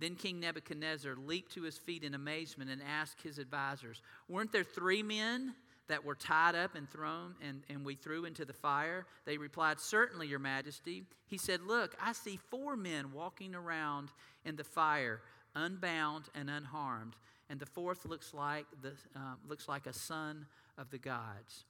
Then 0.00 0.14
King 0.14 0.40
Nebuchadnezzar 0.40 1.16
leaped 1.16 1.52
to 1.54 1.62
his 1.62 1.76
feet 1.76 2.04
in 2.04 2.14
amazement 2.14 2.70
and 2.70 2.80
asked 2.82 3.22
his 3.22 3.38
advisors, 3.38 4.00
Weren't 4.28 4.52
there 4.52 4.64
three 4.64 5.02
men 5.02 5.54
that 5.88 6.04
were 6.04 6.14
tied 6.14 6.54
up 6.54 6.74
and 6.76 6.88
thrown 6.88 7.34
and, 7.42 7.62
and 7.68 7.84
we 7.84 7.96
threw 7.96 8.24
into 8.24 8.44
the 8.44 8.52
fire? 8.52 9.06
They 9.24 9.38
replied, 9.38 9.80
Certainly, 9.80 10.28
Your 10.28 10.38
Majesty. 10.38 11.02
He 11.26 11.36
said, 11.36 11.62
Look, 11.62 11.96
I 12.00 12.12
see 12.12 12.38
four 12.50 12.76
men 12.76 13.12
walking 13.12 13.54
around 13.54 14.10
in 14.44 14.54
the 14.54 14.64
fire, 14.64 15.20
unbound 15.56 16.26
and 16.34 16.48
unharmed, 16.48 17.16
and 17.50 17.58
the 17.58 17.66
fourth 17.66 18.04
looks 18.04 18.32
like, 18.32 18.66
the, 18.82 18.92
uh, 19.16 19.34
looks 19.48 19.68
like 19.68 19.86
a 19.86 19.92
son 19.92 20.46
of 20.76 20.90
the 20.90 20.98
gods. 20.98 21.64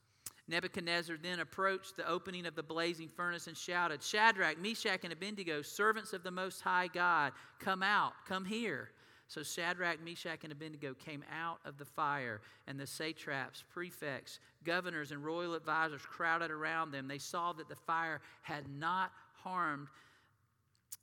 Nebuchadnezzar 0.49 1.17
then 1.21 1.39
approached 1.39 1.95
the 1.95 2.07
opening 2.09 2.45
of 2.45 2.55
the 2.55 2.63
blazing 2.63 3.07
furnace 3.07 3.47
and 3.47 3.55
shouted, 3.55 4.01
Shadrach, 4.01 4.59
Meshach, 4.59 5.01
and 5.03 5.13
Abednego, 5.13 5.61
servants 5.61 6.11
of 6.11 6.23
the 6.23 6.31
Most 6.31 6.61
High 6.61 6.87
God, 6.87 7.33
come 7.59 7.83
out, 7.83 8.13
come 8.27 8.45
here. 8.45 8.89
So 9.27 9.43
Shadrach, 9.43 10.03
Meshach, 10.03 10.39
and 10.43 10.51
Abednego 10.51 10.95
came 10.95 11.23
out 11.31 11.59
of 11.65 11.77
the 11.77 11.85
fire, 11.85 12.41
and 12.65 12.79
the 12.79 12.87
satraps, 12.87 13.63
prefects, 13.69 14.39
governors, 14.63 15.11
and 15.11 15.23
royal 15.23 15.53
advisors 15.53 16.01
crowded 16.01 16.49
around 16.49 16.91
them. 16.91 17.07
They 17.07 17.19
saw 17.19 17.53
that 17.53 17.69
the 17.69 17.75
fire 17.75 18.21
had 18.41 18.63
not 18.67 19.11
harmed 19.43 19.87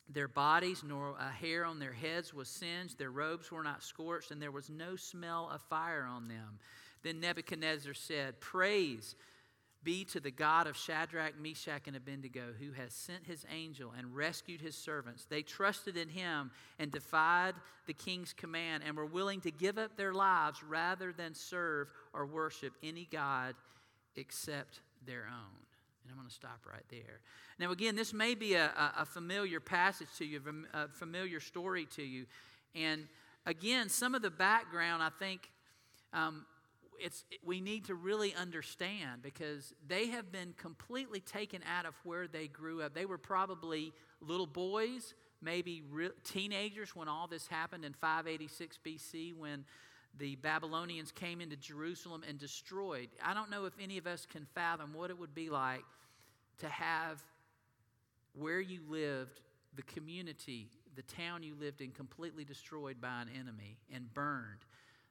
their 0.08 0.28
bodies, 0.28 0.82
nor 0.84 1.14
a 1.20 1.30
hair 1.30 1.64
on 1.64 1.78
their 1.78 1.92
heads 1.92 2.34
was 2.34 2.48
singed, 2.48 2.98
their 2.98 3.12
robes 3.12 3.52
were 3.52 3.62
not 3.62 3.84
scorched, 3.84 4.32
and 4.32 4.42
there 4.42 4.50
was 4.50 4.70
no 4.70 4.96
smell 4.96 5.48
of 5.52 5.62
fire 5.62 6.04
on 6.04 6.26
them. 6.26 6.58
Then 7.04 7.20
Nebuchadnezzar 7.20 7.94
said, 7.94 8.40
Praise 8.40 9.14
be 9.86 10.04
to 10.04 10.18
the 10.18 10.32
God 10.32 10.66
of 10.66 10.76
Shadrach, 10.76 11.38
Meshach, 11.40 11.86
and 11.86 11.94
Abednego, 11.94 12.46
who 12.58 12.72
has 12.72 12.92
sent 12.92 13.24
his 13.24 13.46
angel 13.54 13.92
and 13.96 14.16
rescued 14.16 14.60
his 14.60 14.74
servants. 14.74 15.26
They 15.26 15.42
trusted 15.42 15.96
in 15.96 16.08
him 16.08 16.50
and 16.80 16.90
defied 16.90 17.54
the 17.86 17.92
king's 17.92 18.32
command 18.32 18.82
and 18.84 18.96
were 18.96 19.06
willing 19.06 19.40
to 19.42 19.52
give 19.52 19.78
up 19.78 19.96
their 19.96 20.12
lives 20.12 20.60
rather 20.64 21.12
than 21.12 21.34
serve 21.34 21.88
or 22.12 22.26
worship 22.26 22.72
any 22.82 23.06
God 23.12 23.54
except 24.16 24.80
their 25.06 25.28
own. 25.28 25.60
And 26.02 26.10
I'm 26.10 26.16
going 26.16 26.28
to 26.28 26.34
stop 26.34 26.66
right 26.68 26.84
there. 26.90 27.20
Now, 27.60 27.70
again, 27.70 27.94
this 27.94 28.12
may 28.12 28.34
be 28.34 28.54
a, 28.54 28.72
a, 28.98 29.04
familiar 29.04 29.60
passage 29.60 30.08
to 30.18 30.24
you, 30.24 30.40
a 30.74 30.88
familiar 30.88 31.38
story 31.38 31.86
to 31.94 32.02
you. 32.02 32.26
And 32.74 33.06
again, 33.46 33.88
some 33.88 34.16
of 34.16 34.22
the 34.22 34.30
background, 34.30 35.00
I 35.00 35.10
think, 35.10 35.48
um, 36.12 36.44
it's, 37.00 37.24
we 37.44 37.60
need 37.60 37.86
to 37.86 37.94
really 37.94 38.34
understand 38.34 39.22
because 39.22 39.74
they 39.86 40.08
have 40.08 40.30
been 40.32 40.54
completely 40.56 41.20
taken 41.20 41.62
out 41.76 41.86
of 41.86 41.94
where 42.04 42.26
they 42.26 42.48
grew 42.48 42.82
up. 42.82 42.94
They 42.94 43.06
were 43.06 43.18
probably 43.18 43.92
little 44.20 44.46
boys, 44.46 45.14
maybe 45.40 45.82
re- 45.90 46.10
teenagers 46.24 46.94
when 46.94 47.08
all 47.08 47.26
this 47.26 47.46
happened 47.46 47.84
in 47.84 47.92
586 47.92 48.78
BC 48.84 49.34
when 49.36 49.64
the 50.18 50.36
Babylonians 50.36 51.12
came 51.12 51.40
into 51.40 51.56
Jerusalem 51.56 52.24
and 52.26 52.38
destroyed. 52.38 53.08
I 53.22 53.34
don't 53.34 53.50
know 53.50 53.66
if 53.66 53.74
any 53.80 53.98
of 53.98 54.06
us 54.06 54.26
can 54.26 54.46
fathom 54.54 54.94
what 54.94 55.10
it 55.10 55.18
would 55.18 55.34
be 55.34 55.50
like 55.50 55.84
to 56.58 56.68
have 56.68 57.22
where 58.34 58.60
you 58.60 58.80
lived, 58.88 59.40
the 59.74 59.82
community, 59.82 60.68
the 60.94 61.02
town 61.02 61.42
you 61.42 61.54
lived 61.58 61.80
in, 61.80 61.90
completely 61.90 62.44
destroyed 62.44 63.00
by 63.00 63.22
an 63.22 63.28
enemy 63.38 63.78
and 63.92 64.12
burned 64.12 64.64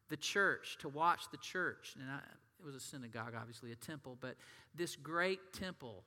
the 0.09 0.17
church, 0.17 0.77
to 0.79 0.89
watch 0.89 1.29
the 1.31 1.37
church. 1.37 1.95
And 1.99 2.09
I, 2.09 2.17
it 2.17 2.65
was 2.65 2.75
a 2.75 2.79
synagogue, 2.79 3.33
obviously, 3.39 3.71
a 3.71 3.75
temple, 3.75 4.17
but 4.19 4.35
this 4.75 4.95
great 4.95 5.53
temple, 5.53 6.03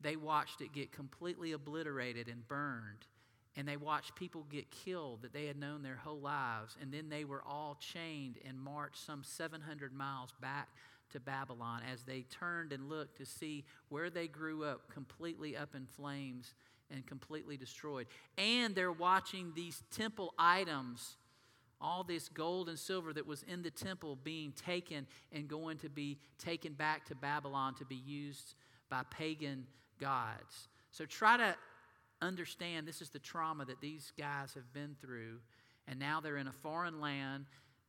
they 0.00 0.16
watched 0.16 0.60
it 0.60 0.72
get 0.72 0.92
completely 0.92 1.52
obliterated 1.52 2.28
and 2.28 2.46
burned. 2.46 3.06
And 3.54 3.68
they 3.68 3.76
watched 3.76 4.14
people 4.14 4.46
get 4.50 4.70
killed 4.70 5.22
that 5.22 5.34
they 5.34 5.44
had 5.44 5.58
known 5.58 5.82
their 5.82 5.96
whole 5.96 6.20
lives. 6.20 6.76
And 6.80 6.90
then 6.90 7.10
they 7.10 7.24
were 7.24 7.42
all 7.46 7.76
chained 7.78 8.38
and 8.48 8.58
marched 8.58 9.04
some 9.04 9.22
700 9.22 9.92
miles 9.92 10.32
back 10.40 10.68
to 11.10 11.20
Babylon 11.20 11.82
as 11.92 12.02
they 12.02 12.22
turned 12.22 12.72
and 12.72 12.88
looked 12.88 13.18
to 13.18 13.26
see 13.26 13.64
where 13.90 14.08
they 14.08 14.26
grew 14.26 14.64
up 14.64 14.90
completely 14.90 15.54
up 15.54 15.74
in 15.74 15.86
flames 15.86 16.54
and 16.90 17.06
completely 17.06 17.56
destroyed. 17.56 18.06
And 18.38 18.74
they're 18.74 18.92
watching 18.92 19.52
these 19.54 19.82
temple 19.90 20.34
items 20.38 21.16
all 21.82 22.04
this 22.04 22.28
gold 22.28 22.68
and 22.68 22.78
silver 22.78 23.12
that 23.12 23.26
was 23.26 23.42
in 23.42 23.62
the 23.62 23.70
temple 23.70 24.16
being 24.22 24.52
taken 24.52 25.06
and 25.32 25.48
going 25.48 25.78
to 25.78 25.88
be 25.88 26.18
taken 26.38 26.72
back 26.72 27.04
to 27.06 27.14
Babylon 27.14 27.74
to 27.74 27.84
be 27.84 27.96
used 27.96 28.54
by 28.88 29.02
pagan 29.10 29.66
gods. 29.98 30.68
So 30.90 31.04
try 31.04 31.36
to 31.36 31.56
understand 32.20 32.86
this 32.86 33.02
is 33.02 33.10
the 33.10 33.18
trauma 33.18 33.64
that 33.64 33.80
these 33.80 34.12
guys 34.18 34.54
have 34.54 34.72
been 34.72 34.96
through, 35.00 35.40
and 35.88 35.98
now 35.98 36.20
they're 36.20 36.36
in 36.36 36.46
a 36.46 36.52
foreign 36.52 37.00
land, 37.00 37.46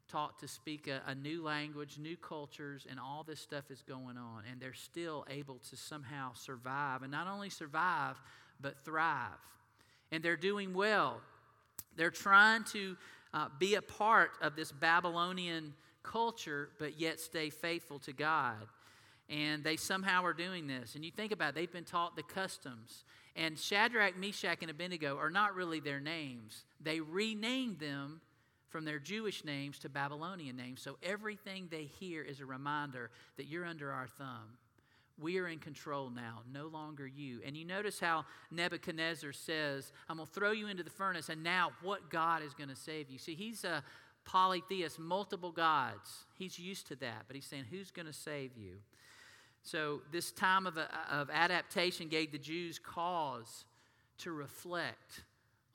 taught 0.09 0.39
to 0.39 0.47
speak 0.47 0.87
a, 0.87 1.01
a 1.07 1.15
new 1.15 1.43
language, 1.43 1.97
new 1.99 2.17
cultures, 2.17 2.87
and 2.89 2.99
all 2.99 3.23
this 3.23 3.39
stuff 3.39 3.69
is 3.69 3.81
going 3.83 4.17
on, 4.17 4.43
and 4.49 4.59
they're 4.59 4.73
still 4.73 5.25
able 5.29 5.59
to 5.69 5.77
somehow 5.77 6.33
survive, 6.33 7.03
and 7.03 7.11
not 7.11 7.27
only 7.27 7.49
survive, 7.49 8.19
but 8.59 8.83
thrive. 8.83 9.29
And 10.11 10.23
they're 10.23 10.35
doing 10.35 10.73
well. 10.73 11.21
They're 11.95 12.11
trying 12.11 12.63
to 12.65 12.95
uh, 13.33 13.47
be 13.59 13.75
a 13.75 13.81
part 13.81 14.31
of 14.41 14.55
this 14.55 14.71
Babylonian 14.71 15.73
culture, 16.03 16.69
but 16.79 16.99
yet 16.99 17.19
stay 17.19 17.49
faithful 17.49 17.99
to 17.99 18.13
God. 18.13 18.67
And 19.29 19.63
they 19.63 19.77
somehow 19.77 20.23
are 20.25 20.33
doing 20.33 20.67
this. 20.67 20.95
And 20.95 21.03
you 21.03 21.11
think 21.11 21.31
about 21.31 21.49
it, 21.49 21.55
they've 21.55 21.71
been 21.71 21.85
taught 21.85 22.15
the 22.15 22.23
customs. 22.23 23.05
And 23.35 23.57
Shadrach, 23.57 24.17
Meshach, 24.17 24.59
and 24.61 24.69
Abednego 24.69 25.17
are 25.17 25.31
not 25.31 25.55
really 25.55 25.79
their 25.79 25.99
names. 25.99 26.65
They 26.79 26.99
renamed 26.99 27.79
them 27.79 28.21
from 28.69 28.85
their 28.85 28.99
Jewish 28.99 29.45
names 29.45 29.79
to 29.79 29.89
Babylonian 29.89 30.55
names. 30.55 30.81
So 30.81 30.97
everything 31.01 31.67
they 31.69 31.83
hear 31.83 32.21
is 32.21 32.41
a 32.41 32.45
reminder 32.45 33.11
that 33.37 33.45
you're 33.45 33.65
under 33.65 33.91
our 33.91 34.07
thumb. 34.07 34.57
We 35.21 35.37
are 35.37 35.47
in 35.47 35.59
control 35.59 36.09
now, 36.09 36.39
no 36.51 36.67
longer 36.67 37.05
you. 37.05 37.39
And 37.45 37.55
you 37.55 37.65
notice 37.65 37.99
how 37.99 38.25
Nebuchadnezzar 38.51 39.31
says, 39.31 39.91
I'm 40.09 40.17
going 40.17 40.27
to 40.27 40.33
throw 40.33 40.51
you 40.51 40.67
into 40.67 40.83
the 40.83 40.89
furnace, 40.89 41.29
and 41.29 41.43
now 41.43 41.71
what 41.81 42.09
God 42.09 42.41
is 42.41 42.53
going 42.53 42.69
to 42.69 42.75
save 42.75 43.09
you? 43.09 43.19
See, 43.19 43.35
he's 43.35 43.63
a 43.63 43.83
polytheist, 44.25 44.99
multiple 44.99 45.51
gods. 45.51 46.25
He's 46.37 46.57
used 46.57 46.87
to 46.87 46.95
that, 46.97 47.25
but 47.27 47.35
he's 47.35 47.45
saying, 47.45 47.65
Who's 47.69 47.91
going 47.91 48.07
to 48.07 48.13
save 48.13 48.57
you? 48.57 48.77
So, 49.61 50.01
this 50.11 50.31
time 50.31 50.67
of, 50.67 50.77
of 50.77 51.29
adaptation 51.29 52.09
gave 52.09 52.31
the 52.31 52.37
Jews 52.37 52.79
cause 52.79 53.65
to 54.19 54.31
reflect 54.31 55.23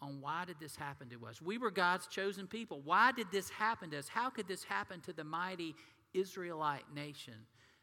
on 0.01 0.21
why 0.21 0.45
did 0.45 0.57
this 0.61 0.77
happen 0.77 1.09
to 1.09 1.27
us? 1.27 1.43
We 1.43 1.59
were 1.59 1.71
God's 1.71 2.07
chosen 2.07 2.47
people. 2.47 2.81
Why 2.85 3.13
did 3.13 3.27
this 3.33 3.51
happen 3.51 3.91
to 3.91 3.99
us? 3.99 4.09
How 4.09 4.31
could 4.31 4.47
this 4.47 4.63
happen 4.63 5.01
to 5.03 5.13
the 5.13 5.25
mighty 5.25 5.75
Israelite 6.15 6.85
nation? 6.95 7.35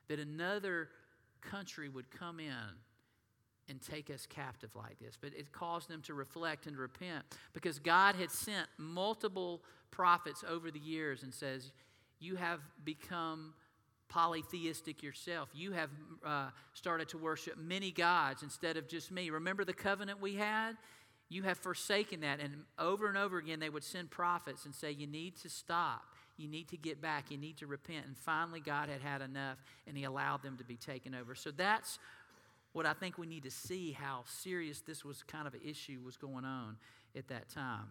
That 0.07 0.19
another 0.19 0.89
country 1.49 1.89
would 1.89 2.09
come 2.11 2.39
in 2.39 2.75
and 3.67 3.81
take 3.81 4.09
us 4.09 4.25
captive 4.25 4.69
like 4.75 4.99
this. 4.99 5.17
But 5.19 5.31
it 5.35 5.51
caused 5.51 5.89
them 5.89 6.01
to 6.03 6.13
reflect 6.13 6.67
and 6.67 6.77
repent 6.77 7.23
because 7.53 7.79
God 7.79 8.15
had 8.15 8.29
sent 8.31 8.67
multiple 8.77 9.61
prophets 9.91 10.43
over 10.47 10.69
the 10.71 10.79
years 10.79 11.23
and 11.23 11.33
says, 11.33 11.71
You 12.19 12.35
have 12.35 12.59
become 12.83 13.53
polytheistic 14.07 15.01
yourself. 15.01 15.49
You 15.53 15.71
have 15.71 15.89
uh, 16.23 16.49
started 16.73 17.09
to 17.09 17.17
worship 17.17 17.57
many 17.57 17.91
gods 17.91 18.43
instead 18.43 18.77
of 18.77 18.87
just 18.87 19.11
me. 19.11 19.29
Remember 19.29 19.65
the 19.65 19.73
covenant 19.73 20.21
we 20.21 20.35
had? 20.35 20.73
You 21.29 21.43
have 21.43 21.57
forsaken 21.57 22.21
that. 22.21 22.39
And 22.39 22.63
over 22.77 23.07
and 23.07 23.17
over 23.17 23.39
again, 23.39 23.59
they 23.59 23.69
would 23.69 23.83
send 23.83 24.11
prophets 24.11 24.65
and 24.65 24.75
say, 24.75 24.91
You 24.91 25.07
need 25.07 25.37
to 25.37 25.49
stop. 25.49 26.03
You 26.37 26.47
need 26.47 26.67
to 26.69 26.77
get 26.77 27.01
back. 27.01 27.31
You 27.31 27.37
need 27.37 27.57
to 27.57 27.67
repent. 27.67 28.05
And 28.05 28.17
finally, 28.17 28.59
God 28.59 28.89
had 28.89 29.01
had 29.01 29.21
enough 29.21 29.57
and 29.87 29.97
He 29.97 30.03
allowed 30.03 30.43
them 30.43 30.57
to 30.57 30.63
be 30.63 30.75
taken 30.75 31.15
over. 31.15 31.35
So 31.35 31.51
that's 31.51 31.99
what 32.73 32.85
I 32.85 32.93
think 32.93 33.17
we 33.17 33.25
need 33.25 33.43
to 33.43 33.51
see 33.51 33.93
how 33.93 34.23
serious 34.25 34.81
this 34.81 35.05
was 35.05 35.23
kind 35.23 35.47
of 35.47 35.53
an 35.53 35.61
issue 35.65 35.99
was 36.03 36.17
going 36.17 36.43
on 36.43 36.75
at 37.15 37.29
that 37.29 37.49
time. 37.49 37.87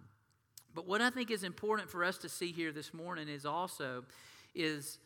But 0.75 0.87
what 0.87 1.01
I 1.01 1.11
think 1.11 1.31
is 1.31 1.45
important 1.45 1.89
for 1.89 2.05
us 2.05 2.19
to 2.19 2.29
see 2.29 2.53
here 2.53 2.73
this 2.73 2.93
morning 2.93 3.29
is 3.29 3.47
also 3.47 4.05
is 4.55 4.99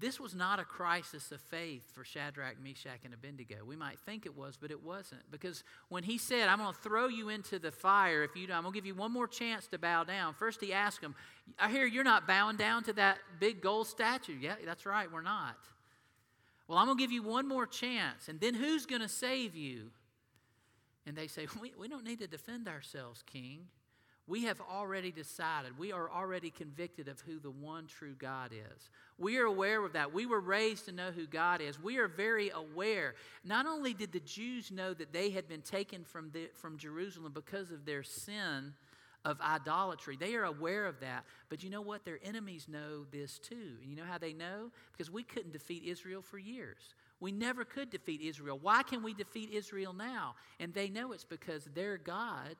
this 0.00 0.18
was 0.18 0.34
not 0.34 0.58
a 0.58 0.64
crisis 0.64 1.30
of 1.30 1.40
faith 1.40 1.84
for 1.92 2.04
Shadrach, 2.04 2.56
Meshach, 2.62 3.00
and 3.04 3.12
Abednego. 3.12 3.56
We 3.66 3.76
might 3.76 3.98
think 4.00 4.24
it 4.24 4.36
was, 4.36 4.56
but 4.60 4.70
it 4.70 4.82
wasn't. 4.82 5.20
Because 5.30 5.62
when 5.88 6.02
he 6.02 6.16
said, 6.16 6.48
I'm 6.48 6.58
going 6.58 6.72
to 6.72 6.80
throw 6.80 7.08
you 7.08 7.28
into 7.28 7.58
the 7.58 7.70
fire 7.70 8.22
if 8.24 8.34
you 8.34 8.46
don't, 8.46 8.56
I'm 8.56 8.62
going 8.62 8.72
to 8.72 8.78
give 8.78 8.86
you 8.86 8.94
one 8.94 9.12
more 9.12 9.28
chance 9.28 9.66
to 9.68 9.78
bow 9.78 10.04
down. 10.04 10.34
First, 10.34 10.60
he 10.60 10.72
asked 10.72 11.02
them, 11.02 11.14
I 11.58 11.70
hear 11.70 11.84
you're 11.84 12.02
not 12.02 12.26
bowing 12.26 12.56
down 12.56 12.82
to 12.84 12.94
that 12.94 13.18
big 13.38 13.60
gold 13.60 13.86
statue. 13.86 14.36
Yeah, 14.40 14.54
that's 14.64 14.86
right, 14.86 15.12
we're 15.12 15.22
not. 15.22 15.56
Well, 16.66 16.78
I'm 16.78 16.86
going 16.86 16.96
to 16.96 17.02
give 17.02 17.12
you 17.12 17.22
one 17.22 17.46
more 17.46 17.66
chance, 17.66 18.28
and 18.28 18.40
then 18.40 18.54
who's 18.54 18.86
going 18.86 19.02
to 19.02 19.08
save 19.08 19.54
you? 19.54 19.90
And 21.06 21.16
they 21.16 21.26
say, 21.26 21.46
we, 21.60 21.72
we 21.78 21.88
don't 21.88 22.04
need 22.04 22.20
to 22.20 22.26
defend 22.26 22.68
ourselves, 22.68 23.22
King. 23.22 23.66
We 24.26 24.44
have 24.44 24.60
already 24.60 25.10
decided, 25.10 25.76
we 25.76 25.90
are 25.90 26.08
already 26.08 26.50
convicted 26.50 27.08
of 27.08 27.20
who 27.20 27.40
the 27.40 27.50
one 27.50 27.86
true 27.86 28.14
God 28.16 28.52
is. 28.52 28.90
We 29.18 29.38
are 29.38 29.44
aware 29.44 29.84
of 29.84 29.94
that. 29.94 30.12
We 30.12 30.24
were 30.26 30.40
raised 30.40 30.84
to 30.86 30.92
know 30.92 31.10
who 31.10 31.26
God 31.26 31.60
is. 31.60 31.82
We 31.82 31.98
are 31.98 32.06
very 32.06 32.50
aware. 32.50 33.14
Not 33.44 33.66
only 33.66 33.92
did 33.92 34.12
the 34.12 34.20
Jews 34.20 34.70
know 34.70 34.94
that 34.94 35.12
they 35.12 35.30
had 35.30 35.48
been 35.48 35.62
taken 35.62 36.04
from, 36.04 36.30
the, 36.30 36.48
from 36.54 36.78
Jerusalem 36.78 37.32
because 37.34 37.72
of 37.72 37.84
their 37.84 38.04
sin 38.04 38.74
of 39.24 39.40
idolatry, 39.40 40.16
they 40.16 40.34
are 40.36 40.44
aware 40.44 40.86
of 40.86 41.00
that. 41.00 41.24
But 41.48 41.64
you 41.64 41.70
know 41.70 41.82
what? 41.82 42.04
Their 42.04 42.20
enemies 42.22 42.68
know 42.68 43.04
this 43.10 43.38
too. 43.38 43.78
And 43.82 43.90
you 43.90 43.96
know 43.96 44.06
how 44.08 44.18
they 44.18 44.32
know? 44.32 44.70
Because 44.92 45.10
we 45.10 45.24
couldn't 45.24 45.52
defeat 45.52 45.82
Israel 45.84 46.22
for 46.22 46.38
years. 46.38 46.94
We 47.18 47.32
never 47.32 47.64
could 47.64 47.90
defeat 47.90 48.22
Israel. 48.22 48.58
Why 48.62 48.82
can 48.82 49.02
we 49.02 49.12
defeat 49.12 49.50
Israel 49.52 49.92
now? 49.92 50.36
And 50.58 50.72
they 50.72 50.88
know 50.88 51.12
it's 51.12 51.24
because 51.24 51.64
their 51.74 51.98
God 51.98 52.56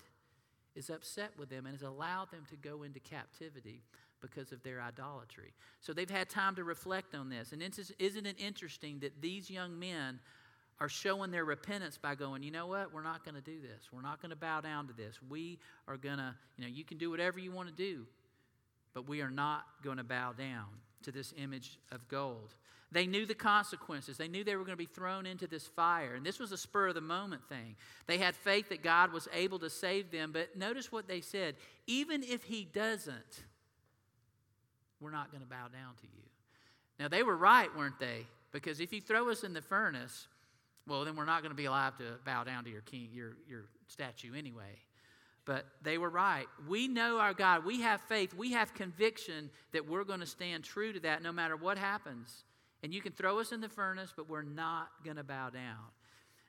is 0.75 0.91
upset 0.91 1.31
with 1.39 1.49
them 1.49 1.67
and 1.67 1.75
has 1.75 1.83
allowed 1.83 2.31
them 2.31 2.45
to 2.51 2.57
go 2.57 2.83
into 2.83 3.01
captivity 3.01 3.83
because 4.21 4.53
of 4.53 4.63
their 4.63 4.81
idolatry. 4.81 5.53
So 5.81 5.93
they've 5.93 6.11
had 6.11 6.29
time 6.29 6.55
to 6.57 6.65
reflect 6.65 7.15
on 7.15 7.29
this. 7.29 7.53
And 7.53 7.63
isn't 7.63 8.27
it 8.27 8.37
interesting 8.39 8.99
that 9.01 9.21
these 9.21 9.51
young 9.51 9.79
men 9.79 10.21
are 10.79 10.89
showing 10.89 11.31
their 11.31 11.45
repentance 11.45 11.99
by 11.99 12.15
going, 12.15 12.43
you 12.43 12.51
know 12.51 12.67
what, 12.67 12.93
we're 12.93 13.03
not 13.03 13.25
going 13.25 13.35
to 13.35 13.41
do 13.41 13.61
this. 13.61 13.89
We're 13.93 14.03
not 14.03 14.23
going 14.23 14.31
to 14.31 14.37
bow 14.37 14.61
down 14.61 14.87
to 14.89 14.93
this. 14.95 15.19
We 15.29 15.59
are 15.89 15.97
going 15.97 16.19
to, 16.19 16.35
you 16.57 16.65
know, 16.65 16.71
you 16.71 16.85
can 16.85 16.99
do 16.99 17.11
whatever 17.11 17.39
you 17.39 17.51
want 17.51 17.69
to 17.69 17.75
do, 17.75 18.07
but 18.95 19.09
we 19.09 19.21
are 19.21 19.31
not 19.31 19.65
going 19.83 19.99
to 19.99 20.05
bow 20.05 20.33
down 20.33 20.67
to 21.03 21.13
this 21.13 21.33
image 21.37 21.79
of 21.93 22.07
gold. 22.09 22.55
They 22.93 23.07
knew 23.07 23.25
the 23.25 23.35
consequences. 23.35 24.17
They 24.17 24.27
knew 24.27 24.43
they 24.43 24.57
were 24.57 24.65
going 24.65 24.77
to 24.77 24.77
be 24.77 24.87
thrown 24.87 25.25
into 25.25 25.47
this 25.47 25.67
fire. 25.67 26.15
And 26.15 26.27
this 26.27 26.41
was 26.41 26.51
a 26.51 26.57
spur 26.57 26.89
of 26.89 26.95
the 26.95 27.01
moment 27.01 27.49
thing. 27.49 27.77
They 28.07 28.19
had 28.19 28.35
faith 28.35 28.69
that 28.71 28.83
God 28.83 29.13
was 29.13 29.29
able 29.33 29.61
to 29.61 29.71
save 29.71 30.11
them. 30.11 30.33
But 30.33 30.57
notice 30.57 30.91
what 30.91 31.07
they 31.07 31.21
said 31.21 31.55
even 31.87 32.23
if 32.25 32.43
He 32.43 32.65
doesn't, 32.65 33.45
we're 35.01 35.13
not 35.13 35.31
going 35.31 35.43
to 35.43 35.49
bow 35.49 35.69
down 35.69 35.95
to 36.01 36.07
you. 36.07 36.23
Now, 36.99 37.09
they 37.09 37.23
were 37.23 37.37
right, 37.37 37.75
weren't 37.77 37.99
they? 37.99 38.27
Because 38.53 38.81
if 38.81 38.93
you 38.93 39.01
throw 39.01 39.31
us 39.31 39.45
in 39.45 39.55
the 39.55 39.63
furnace, 39.63 40.27
well, 40.87 41.05
then 41.05 41.15
we're 41.15 41.25
not 41.25 41.43
going 41.43 41.53
to 41.53 41.57
be 41.57 41.67
alive 41.67 41.97
to 41.99 42.05
bow 42.27 42.45
down 42.45 42.65
to 42.65 42.71
your 42.71 42.83
king, 42.83 43.09
your, 43.13 43.37
your 43.49 43.65
statue 43.87 44.35
anyway. 44.37 44.79
But 45.45 45.67
they 45.83 45.99
were 45.99 46.11
right. 46.11 46.47
We 46.69 46.87
know 46.87 47.19
our 47.19 47.35
God. 47.35 47.65
We 47.65 47.81
have 47.81 48.01
faith. 48.03 48.35
We 48.35 48.53
have 48.53 48.75
conviction 48.75 49.51
that 49.73 49.89
we're 49.89 50.05
going 50.05 50.21
to 50.21 50.27
stand 50.27 50.65
true 50.65 50.93
to 50.93 51.01
that 51.01 51.23
no 51.23 51.33
matter 51.33 51.57
what 51.57 51.79
happens. 51.79 52.45
And 52.83 52.95
you 52.95 53.01
can 53.01 53.13
throw 53.13 53.39
us 53.41 53.53
in 53.53 53.61
the 53.61 53.69
furnace, 53.69 54.13
but 54.15 54.29
we're 54.29 54.43
not 54.43 54.89
going 55.05 55.17
to 55.17 55.25
bow 55.25 55.51
down. 55.51 55.77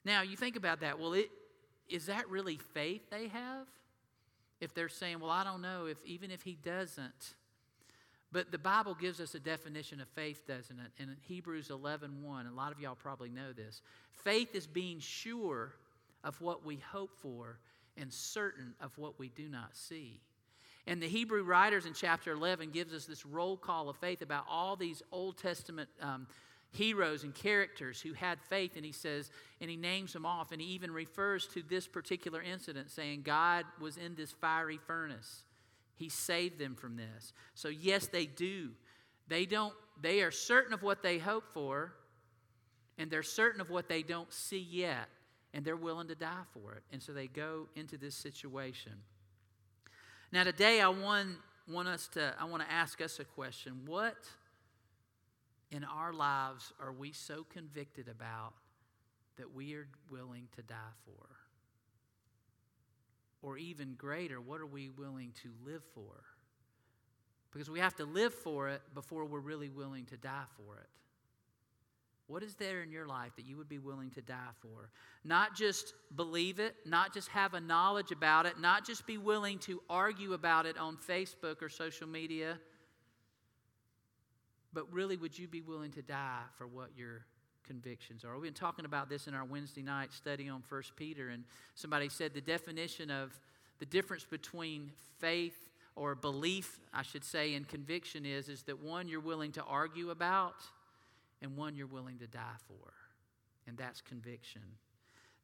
Now, 0.06 0.22
you 0.22 0.36
think 0.36 0.56
about 0.56 0.82
that. 0.82 1.00
Well, 1.00 1.14
it, 1.14 1.30
is 1.90 2.08
that 2.08 2.30
really 2.30 2.58
faith 2.58 3.10
they 3.10 3.28
have? 3.28 3.68
If 4.60 4.74
they're 4.74 4.90
saying, 4.90 5.20
well, 5.20 5.32
I 5.32 5.44
don't 5.44 5.62
know, 5.62 5.88
if 5.88 6.04
even 6.06 6.32
if 6.32 6.44
he 6.44 6.56
doesn't. 6.56 7.36
But 8.32 8.52
the 8.52 8.58
Bible 8.58 8.96
gives 8.96 9.20
us 9.20 9.36
a 9.36 9.40
definition 9.40 10.00
of 10.00 10.08
faith, 10.10 10.48
doesn't 10.48 10.80
it? 10.80 10.92
In 11.02 11.18
Hebrews 11.22 11.70
11 11.70 12.22
1, 12.24 12.48
a 12.48 12.52
lot 12.52 12.72
of 12.72 12.80
y'all 12.80 12.96
probably 12.96 13.30
know 13.30 13.52
this. 13.52 13.82
Faith 14.12 14.56
is 14.56 14.68
being 14.68 15.00
sure 15.00 15.74
of 16.24 16.40
what 16.40 16.66
we 16.66 16.78
hope 16.78 17.12
for 17.18 17.60
and 17.98 18.12
certain 18.12 18.74
of 18.80 18.98
what 18.98 19.20
we 19.20 19.30
do 19.30 19.48
not 19.48 19.76
see. 19.76 20.22
And 20.88 21.02
the 21.02 21.08
Hebrew 21.08 21.44
writers 21.44 21.86
in 21.86 21.94
chapter 21.94 22.32
11 22.32 22.72
gives 22.72 22.94
us 22.94 23.06
this 23.06 23.26
roll 23.26 23.58
call 23.58 23.90
of 23.90 23.98
faith 23.98 24.22
about 24.22 24.46
all 24.50 24.76
these 24.76 25.04
Old 25.12 25.38
Testament 25.38 25.90
um, 26.02 26.28
heroes 26.72 27.24
and 27.24 27.36
characters 27.36 28.02
who 28.02 28.14
had 28.14 28.40
faith. 28.42 28.76
And 28.76 28.86
he 28.86 28.92
says, 28.92 29.30
and 29.60 29.70
he 29.70 29.76
names 29.76 30.14
them 30.14 30.26
off, 30.26 30.52
and 30.52 30.62
he 30.62 30.68
even 30.70 30.92
refers 30.92 31.48
to 31.48 31.62
this 31.62 31.88
particular 31.88 32.42
incident, 32.42 32.90
saying, 32.90 33.22
God 33.24 33.66
was 33.80 33.98
in 33.98 34.16
this 34.16 34.32
fiery 34.32 34.80
furnace. 34.88 35.44
He 35.96 36.10
saved 36.10 36.58
them 36.58 36.76
from 36.76 36.96
this. 36.96 37.34
So, 37.54 37.68
yes, 37.70 38.08
they 38.08 38.26
do. 38.26 38.72
They 39.28 39.46
don't, 39.46 39.74
they 40.02 40.22
are 40.22 40.32
certain 40.32 40.74
of 40.74 40.82
what 40.82 41.04
they 41.04 41.20
hope 41.20 41.48
for, 41.54 41.94
and 42.98 43.12
they're 43.12 43.24
certain 43.24 43.62
of 43.62 43.70
what 43.70 43.88
they 43.88 44.02
don't 44.02 44.32
see 44.34 44.60
yet, 44.60 45.08
and 45.54 45.66
they're 45.66 45.76
willing 45.76 46.08
to 46.08 46.16
die 46.16 46.44
for 46.54 46.74
it. 46.74 46.84
And 46.92 47.02
so 47.02 47.12
they 47.12 47.28
go 47.28 47.68
into 47.76 47.98
this 47.98 48.16
situation. 48.16 48.94
Now, 50.32 50.44
today 50.44 50.80
I 50.82 50.88
want, 50.88 51.30
want 51.68 51.88
us 51.88 52.08
to, 52.10 52.34
I 52.40 52.46
want 52.46 52.64
to 52.64 52.72
ask 52.72 53.02
us 53.02 53.20
a 53.20 53.26
question. 53.26 53.82
What 53.86 54.16
in 55.72 55.84
our 55.84 56.14
lives 56.14 56.72
are 56.80 56.94
we 56.94 57.12
so 57.12 57.46
convicted 57.50 58.08
about 58.08 58.54
that 59.38 59.54
we 59.54 59.74
are 59.76 59.88
willing 60.10 60.48
to 60.56 60.62
die 60.62 60.76
for? 61.06 61.28
Or 63.42 63.58
even 63.58 63.96
greater, 63.96 64.40
what 64.40 64.62
are 64.62 64.68
we 64.68 64.90
willing 64.90 65.34
to 65.42 65.50
live 65.66 65.84
for? 65.94 66.24
Because 67.52 67.70
we 67.70 67.80
have 67.80 67.96
to 67.96 68.06
live 68.06 68.34
for 68.34 68.70
it 68.70 68.82
before 68.94 69.26
we're 69.26 69.40
really 69.40 69.70
willing 69.70 70.06
to 70.06 70.18
die 70.18 70.46
for 70.56 70.78
it. 70.78 70.88
What 72.32 72.44
is 72.44 72.56
there 72.56 72.82
in 72.82 72.92
your 72.92 73.06
life 73.06 73.36
that 73.36 73.46
you 73.46 73.58
would 73.58 73.68
be 73.68 73.78
willing 73.78 74.10
to 74.12 74.22
die 74.22 74.54
for? 74.62 74.90
Not 75.26 75.54
just 75.54 75.94
believe 76.16 76.60
it, 76.60 76.76
not 76.86 77.14
just 77.14 77.28
have 77.28 77.54
a 77.54 77.60
knowledge 77.60 78.14
about 78.14 78.46
it, 78.46 78.58
not 78.58 78.86
just 78.86 79.06
be 79.06 79.18
willing 79.18 79.60
to 79.60 79.82
argue 79.90 80.32
about 80.32 80.66
it 80.66 80.78
on 80.78 80.96
Facebook 80.96 81.62
or 81.62 81.68
social 81.68 82.08
media, 82.08 82.58
but 84.72 84.90
really, 84.94 85.18
would 85.18 85.38
you 85.38 85.50
be 85.50 85.60
willing 85.60 85.92
to 85.92 86.02
die 86.02 86.44
for 86.58 86.66
what 86.66 86.92
your 86.96 87.26
convictions 87.68 88.24
are? 88.24 88.34
We've 88.36 88.44
been 88.44 88.54
talking 88.54 88.86
about 88.86 89.10
this 89.10 89.28
in 89.28 89.34
our 89.34 89.44
Wednesday 89.44 89.82
night 89.82 90.14
study 90.14 90.48
on 90.48 90.62
First 90.62 90.96
Peter, 90.96 91.28
and 91.28 91.44
somebody 91.76 92.08
said 92.08 92.34
the 92.34 92.40
definition 92.40 93.12
of 93.12 93.38
the 93.80 93.86
difference 93.86 94.24
between 94.24 94.94
faith 95.20 95.70
or 95.98 96.16
belief, 96.16 96.80
I 96.94 97.02
should 97.02 97.26
say, 97.26 97.56
and 97.56 97.68
conviction 97.68 98.26
is, 98.26 98.48
is 98.48 98.64
that 98.64 98.82
one 98.82 99.10
you're 99.10 99.20
willing 99.20 99.52
to 99.52 99.64
argue 99.64 100.12
about 100.12 100.56
and 101.42 101.58
one 101.58 101.76
you're 101.76 101.88
willing 101.88 102.20
to 102.20 102.28
die 102.28 102.58
for. 102.68 102.94
And 103.68 103.78
that's 103.78 104.02
conviction. 104.02 104.62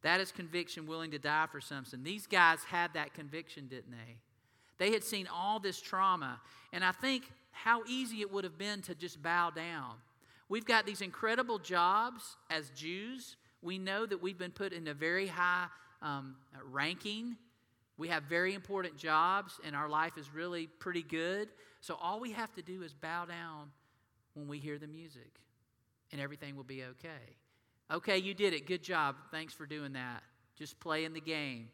That 0.03 0.19
is 0.19 0.31
conviction, 0.31 0.85
willing 0.85 1.11
to 1.11 1.19
die 1.19 1.47
for 1.51 1.59
something. 1.59 2.03
These 2.03 2.27
guys 2.27 2.59
had 2.63 2.93
that 2.93 3.13
conviction, 3.13 3.67
didn't 3.67 3.91
they? 3.91 4.17
They 4.77 4.91
had 4.91 5.03
seen 5.03 5.27
all 5.27 5.59
this 5.59 5.81
trauma. 5.81 6.39
And 6.71 6.83
I 6.83 6.91
think 6.91 7.31
how 7.51 7.83
easy 7.87 8.21
it 8.21 8.31
would 8.31 8.43
have 8.43 8.57
been 8.57 8.81
to 8.83 8.95
just 8.95 9.21
bow 9.21 9.49
down. 9.49 9.95
We've 10.49 10.65
got 10.65 10.85
these 10.85 11.01
incredible 11.01 11.59
jobs 11.59 12.37
as 12.49 12.69
Jews. 12.69 13.37
We 13.61 13.77
know 13.79 14.05
that 14.05 14.21
we've 14.21 14.37
been 14.37 14.51
put 14.51 14.71
in 14.71 14.87
a 14.87 14.93
very 14.93 15.27
high 15.27 15.65
um, 16.01 16.35
ranking. 16.71 17.35
We 17.97 18.09
have 18.09 18.23
very 18.23 18.53
important 18.53 18.97
jobs, 18.97 19.59
and 19.65 19.75
our 19.75 19.89
life 19.89 20.17
is 20.17 20.31
really 20.33 20.67
pretty 20.67 21.01
good. 21.01 21.49
So 21.81 21.97
all 21.99 22.19
we 22.19 22.31
have 22.33 22.53
to 22.53 22.61
do 22.61 22.83
is 22.83 22.93
bow 22.93 23.25
down 23.25 23.71
when 24.35 24.47
we 24.47 24.59
hear 24.59 24.77
the 24.77 24.87
music 24.87 25.39
and 26.11 26.21
everything 26.21 26.55
will 26.55 26.63
be 26.63 26.83
okay. 26.83 27.35
Okay, 27.91 28.17
you 28.17 28.33
did 28.33 28.53
it. 28.53 28.67
Good 28.67 28.83
job. 28.83 29.15
Thanks 29.31 29.53
for 29.53 29.65
doing 29.65 29.93
that. 29.93 30.23
Just 30.57 30.79
playing 30.79 31.13
the 31.13 31.21
game. 31.21 31.69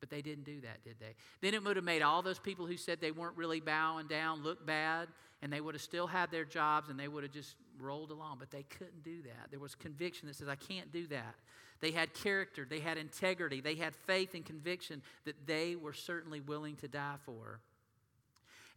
But 0.00 0.10
they 0.10 0.22
didn't 0.22 0.44
do 0.44 0.60
that, 0.60 0.84
did 0.84 0.96
they? 1.00 1.14
Then 1.40 1.54
it 1.54 1.64
would 1.64 1.74
have 1.74 1.84
made 1.84 2.02
all 2.02 2.22
those 2.22 2.38
people 2.38 2.66
who 2.66 2.76
said 2.76 3.00
they 3.00 3.10
weren't 3.10 3.36
really 3.36 3.58
bowing 3.58 4.06
down 4.06 4.44
look 4.44 4.64
bad, 4.64 5.08
and 5.42 5.52
they 5.52 5.60
would 5.60 5.74
have 5.74 5.82
still 5.82 6.06
had 6.06 6.30
their 6.30 6.44
jobs 6.44 6.88
and 6.88 6.98
they 6.98 7.08
would 7.08 7.24
have 7.24 7.32
just 7.32 7.56
rolled 7.80 8.12
along. 8.12 8.36
But 8.38 8.50
they 8.50 8.62
couldn't 8.62 9.02
do 9.02 9.22
that. 9.22 9.50
There 9.50 9.58
was 9.58 9.74
conviction 9.74 10.28
that 10.28 10.36
says, 10.36 10.48
I 10.48 10.54
can't 10.54 10.92
do 10.92 11.08
that. 11.08 11.34
They 11.80 11.90
had 11.92 12.12
character, 12.14 12.66
they 12.68 12.80
had 12.80 12.98
integrity, 12.98 13.60
they 13.60 13.76
had 13.76 13.94
faith 13.94 14.34
and 14.34 14.44
conviction 14.44 15.00
that 15.24 15.46
they 15.46 15.76
were 15.76 15.92
certainly 15.92 16.40
willing 16.40 16.74
to 16.76 16.88
die 16.88 17.16
for. 17.24 17.60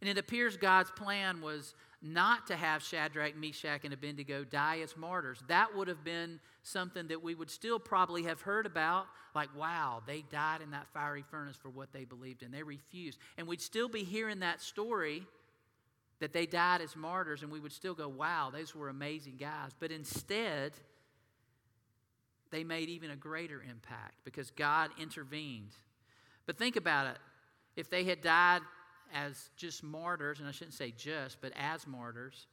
And 0.00 0.08
it 0.08 0.18
appears 0.18 0.56
God's 0.56 0.90
plan 0.92 1.40
was 1.40 1.74
not 2.02 2.48
to 2.48 2.56
have 2.56 2.82
Shadrach, 2.82 3.36
Meshach, 3.36 3.84
and 3.84 3.94
Abednego 3.94 4.42
die 4.42 4.80
as 4.80 4.96
martyrs. 4.96 5.42
That 5.46 5.76
would 5.76 5.86
have 5.86 6.02
been 6.02 6.40
something 6.64 7.06
that 7.08 7.22
we 7.22 7.34
would 7.34 7.50
still 7.50 7.78
probably 7.78 8.24
have 8.24 8.40
heard 8.40 8.66
about. 8.66 9.06
Like, 9.34 9.56
wow, 9.56 10.02
they 10.04 10.22
died 10.22 10.62
in 10.62 10.72
that 10.72 10.88
fiery 10.92 11.22
furnace 11.30 11.56
for 11.56 11.70
what 11.70 11.92
they 11.92 12.04
believed 12.04 12.42
in. 12.42 12.50
They 12.50 12.64
refused. 12.64 13.18
And 13.38 13.46
we'd 13.46 13.60
still 13.60 13.88
be 13.88 14.02
hearing 14.02 14.40
that 14.40 14.60
story 14.60 15.26
that 16.18 16.32
they 16.32 16.46
died 16.46 16.80
as 16.80 16.96
martyrs, 16.96 17.42
and 17.42 17.50
we 17.50 17.60
would 17.60 17.72
still 17.72 17.94
go, 17.94 18.08
wow, 18.08 18.50
those 18.52 18.74
were 18.74 18.88
amazing 18.88 19.36
guys. 19.38 19.70
But 19.78 19.90
instead, 19.92 20.72
they 22.50 22.64
made 22.64 22.88
even 22.88 23.10
a 23.10 23.16
greater 23.16 23.62
impact 23.62 24.16
because 24.24 24.50
God 24.50 24.90
intervened. 25.00 25.72
But 26.46 26.58
think 26.58 26.76
about 26.76 27.06
it. 27.06 27.18
If 27.76 27.90
they 27.90 28.04
had 28.04 28.20
died 28.20 28.60
as 29.12 29.50
just 29.56 29.82
martyrs, 29.82 30.40
and 30.40 30.48
I 30.48 30.52
shouldn't 30.52 30.74
say 30.74 30.92
just, 30.96 31.40
but 31.40 31.52
as 31.56 31.86
martyrs, 31.86 32.46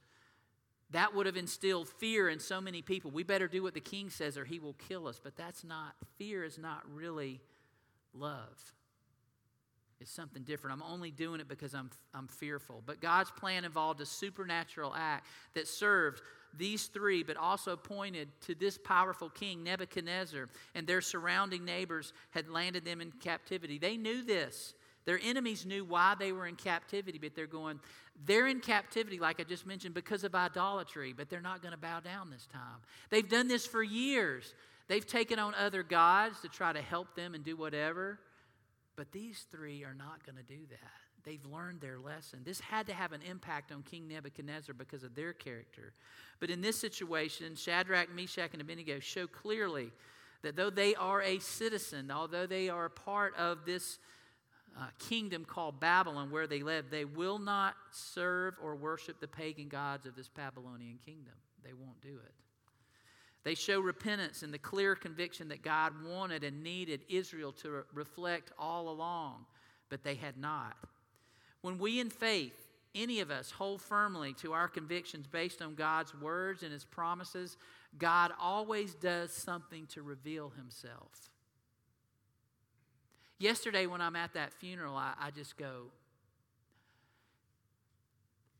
that 0.92 1.14
would 1.14 1.26
have 1.26 1.36
instilled 1.36 1.88
fear 1.88 2.28
in 2.28 2.40
so 2.40 2.60
many 2.60 2.82
people. 2.82 3.10
We 3.10 3.22
better 3.22 3.46
do 3.46 3.62
what 3.62 3.74
the 3.74 3.80
king 3.80 4.10
says 4.10 4.36
or 4.36 4.44
he 4.44 4.58
will 4.58 4.74
kill 4.74 5.06
us. 5.06 5.20
But 5.22 5.36
that's 5.36 5.62
not, 5.62 5.94
fear 6.18 6.44
is 6.44 6.58
not 6.58 6.82
really 6.92 7.40
love. 8.12 8.74
It's 10.00 10.10
something 10.10 10.42
different. 10.42 10.80
I'm 10.80 10.90
only 10.90 11.10
doing 11.10 11.40
it 11.40 11.48
because 11.48 11.74
I'm, 11.74 11.90
I'm 12.14 12.26
fearful. 12.26 12.82
But 12.84 13.00
God's 13.00 13.30
plan 13.30 13.64
involved 13.64 14.00
a 14.00 14.06
supernatural 14.06 14.94
act 14.96 15.26
that 15.54 15.68
served 15.68 16.22
these 16.56 16.86
three, 16.86 17.22
but 17.22 17.36
also 17.36 17.76
pointed 17.76 18.28
to 18.46 18.54
this 18.54 18.78
powerful 18.78 19.28
king, 19.28 19.62
Nebuchadnezzar, 19.62 20.48
and 20.74 20.86
their 20.86 21.02
surrounding 21.02 21.64
neighbors 21.64 22.12
had 22.30 22.48
landed 22.48 22.84
them 22.84 23.00
in 23.00 23.12
captivity. 23.12 23.78
They 23.78 23.96
knew 23.96 24.24
this. 24.24 24.74
Their 25.04 25.20
enemies 25.22 25.64
knew 25.64 25.84
why 25.84 26.14
they 26.18 26.32
were 26.32 26.46
in 26.46 26.56
captivity, 26.56 27.18
but 27.18 27.34
they're 27.34 27.46
going, 27.46 27.80
they're 28.26 28.46
in 28.46 28.60
captivity, 28.60 29.18
like 29.18 29.40
I 29.40 29.44
just 29.44 29.66
mentioned, 29.66 29.94
because 29.94 30.24
of 30.24 30.34
idolatry, 30.34 31.14
but 31.16 31.30
they're 31.30 31.40
not 31.40 31.62
going 31.62 31.72
to 31.72 31.78
bow 31.78 32.00
down 32.00 32.30
this 32.30 32.46
time. 32.52 32.80
They've 33.08 33.28
done 33.28 33.48
this 33.48 33.66
for 33.66 33.82
years. 33.82 34.54
They've 34.88 35.06
taken 35.06 35.38
on 35.38 35.54
other 35.54 35.82
gods 35.82 36.40
to 36.40 36.48
try 36.48 36.72
to 36.72 36.82
help 36.82 37.14
them 37.14 37.34
and 37.34 37.44
do 37.44 37.56
whatever, 37.56 38.18
but 38.96 39.12
these 39.12 39.46
three 39.50 39.84
are 39.84 39.94
not 39.94 40.24
going 40.26 40.36
to 40.36 40.42
do 40.42 40.66
that. 40.70 40.90
They've 41.24 41.44
learned 41.44 41.80
their 41.80 41.98
lesson. 41.98 42.40
This 42.44 42.60
had 42.60 42.86
to 42.86 42.94
have 42.94 43.12
an 43.12 43.20
impact 43.22 43.72
on 43.72 43.82
King 43.82 44.08
Nebuchadnezzar 44.08 44.74
because 44.74 45.02
of 45.02 45.14
their 45.14 45.32
character. 45.32 45.92
But 46.40 46.50
in 46.50 46.60
this 46.60 46.78
situation, 46.78 47.56
Shadrach, 47.56 48.14
Meshach, 48.14 48.50
and 48.52 48.60
Abednego 48.62 49.00
show 49.00 49.26
clearly 49.26 49.90
that 50.42 50.56
though 50.56 50.70
they 50.70 50.94
are 50.94 51.22
a 51.22 51.38
citizen, 51.38 52.10
although 52.10 52.46
they 52.46 52.68
are 52.68 52.86
a 52.86 52.90
part 52.90 53.36
of 53.36 53.64
this 53.66 53.98
uh, 54.78 54.86
kingdom 54.98 55.44
called 55.44 55.80
Babylon 55.80 56.30
where 56.30 56.46
they 56.46 56.62
live, 56.62 56.90
they 56.90 57.04
will 57.04 57.38
not 57.38 57.74
serve 57.90 58.54
or 58.62 58.76
worship 58.76 59.20
the 59.20 59.28
pagan 59.28 59.68
gods 59.68 60.06
of 60.06 60.16
this 60.16 60.28
Babylonian 60.28 60.98
kingdom. 61.04 61.34
They 61.64 61.72
won't 61.72 62.00
do 62.00 62.18
it. 62.24 62.34
They 63.42 63.54
show 63.54 63.80
repentance 63.80 64.42
and 64.42 64.52
the 64.52 64.58
clear 64.58 64.94
conviction 64.94 65.48
that 65.48 65.62
God 65.62 65.92
wanted 66.04 66.44
and 66.44 66.62
needed 66.62 67.02
Israel 67.08 67.52
to 67.52 67.70
re- 67.70 67.82
reflect 67.94 68.52
all 68.58 68.90
along, 68.90 69.46
but 69.88 70.04
they 70.04 70.14
had 70.14 70.36
not. 70.36 70.76
When 71.62 71.78
we 71.78 72.00
in 72.00 72.10
faith, 72.10 72.54
any 72.94 73.20
of 73.20 73.30
us, 73.30 73.50
hold 73.50 73.80
firmly 73.80 74.34
to 74.34 74.52
our 74.52 74.68
convictions 74.68 75.26
based 75.26 75.62
on 75.62 75.74
God's 75.74 76.14
words 76.14 76.62
and 76.62 76.72
His 76.72 76.84
promises, 76.84 77.56
God 77.98 78.32
always 78.40 78.94
does 78.94 79.32
something 79.32 79.86
to 79.88 80.02
reveal 80.02 80.50
Himself. 80.50 81.30
Yesterday, 83.40 83.86
when 83.86 84.02
I'm 84.02 84.16
at 84.16 84.34
that 84.34 84.52
funeral, 84.52 84.94
I, 84.94 85.14
I 85.18 85.30
just 85.30 85.56
go, 85.56 85.86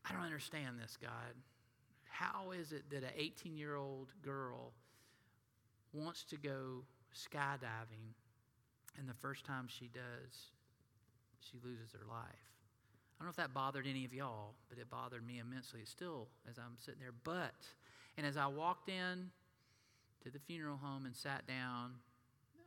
I 0.03 0.11
don't 0.11 0.23
understand 0.23 0.79
this, 0.81 0.97
God. 0.99 1.35
how 2.09 2.49
is 2.49 2.71
it 2.71 2.89
that 2.89 3.03
an 3.03 3.11
18 3.15 3.55
year 3.57 3.75
old 3.75 4.11
girl 4.23 4.73
wants 5.93 6.23
to 6.23 6.35
go 6.35 6.81
skydiving, 7.15 8.15
and 8.97 9.07
the 9.07 9.13
first 9.13 9.45
time 9.45 9.67
she 9.67 9.87
does, 9.93 10.49
she 11.39 11.57
loses 11.63 11.91
her 11.91 12.07
life? 12.09 12.25
I 12.25 13.23
don't 13.23 13.27
know 13.27 13.29
if 13.29 13.35
that 13.35 13.53
bothered 13.53 13.85
any 13.85 14.03
of 14.03 14.15
y'all, 14.15 14.55
but 14.67 14.79
it 14.79 14.89
bothered 14.89 15.23
me 15.23 15.37
immensely. 15.37 15.81
Still 15.85 16.27
as 16.49 16.57
I'm 16.57 16.75
sitting 16.83 17.01
there. 17.01 17.13
But, 17.23 17.53
and 18.17 18.25
as 18.25 18.35
I 18.35 18.47
walked 18.47 18.89
in 18.89 19.29
to 20.23 20.31
the 20.31 20.39
funeral 20.39 20.77
home 20.77 21.05
and 21.05 21.15
sat 21.15 21.45
down, 21.45 21.91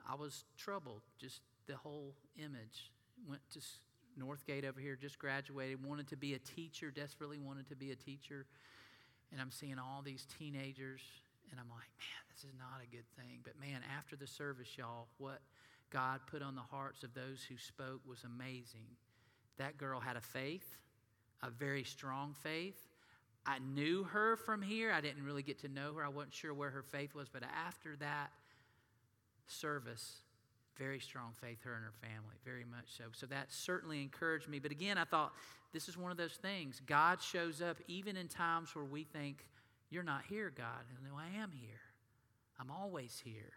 I 0.08 0.14
was 0.14 0.44
troubled. 0.56 1.00
Just 1.18 1.40
the 1.66 1.76
whole 1.76 2.14
image. 2.36 2.92
Went 3.28 3.42
to 3.52 3.60
Northgate 4.18 4.64
over 4.64 4.80
here, 4.80 4.96
just 4.96 5.18
graduated, 5.18 5.84
wanted 5.84 6.08
to 6.08 6.16
be 6.16 6.34
a 6.34 6.38
teacher, 6.38 6.90
desperately 6.90 7.38
wanted 7.38 7.68
to 7.68 7.76
be 7.76 7.90
a 7.90 7.96
teacher. 7.96 8.46
And 9.32 9.40
I'm 9.40 9.50
seeing 9.50 9.78
all 9.78 10.02
these 10.04 10.26
teenagers, 10.38 11.00
and 11.50 11.58
I'm 11.58 11.68
like, 11.68 11.90
man, 11.98 12.24
this 12.32 12.44
is 12.44 12.54
not 12.58 12.82
a 12.82 12.86
good 12.94 13.06
thing. 13.16 13.40
But 13.42 13.58
man, 13.58 13.80
after 13.96 14.16
the 14.16 14.26
service, 14.26 14.68
y'all, 14.76 15.08
what 15.18 15.40
God 15.90 16.20
put 16.26 16.42
on 16.42 16.54
the 16.54 16.60
hearts 16.60 17.02
of 17.02 17.14
those 17.14 17.44
who 17.48 17.56
spoke 17.56 18.00
was 18.06 18.24
amazing. 18.24 18.86
That 19.58 19.78
girl 19.78 20.00
had 20.00 20.16
a 20.16 20.20
faith, 20.20 20.78
a 21.42 21.50
very 21.50 21.84
strong 21.84 22.34
faith. 22.42 22.88
I 23.46 23.58
knew 23.58 24.04
her 24.04 24.36
from 24.36 24.62
here. 24.62 24.90
I 24.90 25.00
didn't 25.00 25.24
really 25.24 25.42
get 25.42 25.60
to 25.60 25.68
know 25.68 25.94
her. 25.94 26.04
I 26.04 26.08
wasn't 26.08 26.34
sure 26.34 26.54
where 26.54 26.70
her 26.70 26.82
faith 26.82 27.14
was. 27.14 27.28
But 27.28 27.42
after 27.44 27.96
that 27.96 28.30
service, 29.46 30.23
very 30.78 30.98
strong 31.00 31.32
faith, 31.40 31.58
her 31.62 31.74
and 31.74 31.84
her 31.84 31.92
family, 32.00 32.36
very 32.44 32.64
much 32.64 32.86
so. 32.96 33.04
So 33.12 33.26
that 33.26 33.52
certainly 33.52 34.02
encouraged 34.02 34.48
me. 34.48 34.58
But 34.58 34.72
again, 34.72 34.98
I 34.98 35.04
thought 35.04 35.32
this 35.72 35.88
is 35.88 35.96
one 35.96 36.10
of 36.10 36.16
those 36.16 36.34
things. 36.34 36.80
God 36.86 37.20
shows 37.22 37.62
up 37.62 37.78
even 37.86 38.16
in 38.16 38.28
times 38.28 38.74
where 38.74 38.84
we 38.84 39.04
think, 39.04 39.46
You're 39.90 40.02
not 40.02 40.22
here, 40.28 40.52
God. 40.54 40.84
And 40.90 41.10
no, 41.10 41.18
I 41.18 41.40
am 41.42 41.52
here. 41.52 41.80
I'm 42.58 42.70
always 42.70 43.20
here. 43.24 43.52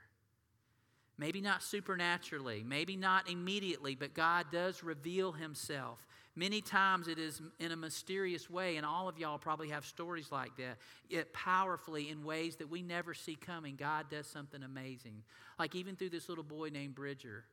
Maybe 1.17 1.41
not 1.41 1.63
supernaturally, 1.63 2.63
maybe 2.65 2.95
not 2.95 3.29
immediately, 3.29 3.95
but 3.95 4.13
God 4.13 4.47
does 4.51 4.83
reveal 4.83 5.31
Himself. 5.31 6.05
Many 6.35 6.61
times 6.61 7.07
it 7.07 7.17
is 7.17 7.41
in 7.59 7.71
a 7.71 7.75
mysterious 7.75 8.47
way, 8.47 8.77
and 8.77 8.85
all 8.85 9.09
of 9.09 9.17
y'all 9.17 9.39
probably 9.39 9.69
have 9.69 9.83
stories 9.83 10.31
like 10.31 10.55
that. 10.57 10.77
Yet 11.09 11.33
powerfully 11.33 12.09
in 12.09 12.23
ways 12.23 12.57
that 12.57 12.69
we 12.69 12.83
never 12.83 13.15
see 13.15 13.35
coming, 13.35 13.75
God 13.75 14.05
does 14.11 14.27
something 14.27 14.61
amazing. 14.61 15.23
Like 15.57 15.73
even 15.73 15.95
through 15.95 16.11
this 16.11 16.29
little 16.29 16.43
boy 16.43 16.69
named 16.69 16.93
Bridger, 16.93 17.45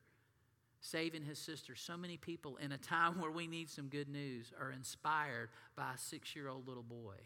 saving 0.84 1.22
his 1.22 1.38
sister. 1.38 1.74
So 1.74 1.96
many 1.96 2.18
people 2.18 2.58
in 2.58 2.72
a 2.72 2.78
time 2.78 3.18
where 3.20 3.30
we 3.30 3.46
need 3.46 3.70
some 3.70 3.88
good 3.88 4.08
news 4.08 4.52
are 4.60 4.70
inspired 4.70 5.48
by 5.76 5.94
a 5.94 5.98
six 5.98 6.36
year 6.36 6.48
old 6.48 6.68
little 6.68 6.82
boy. 6.82 7.16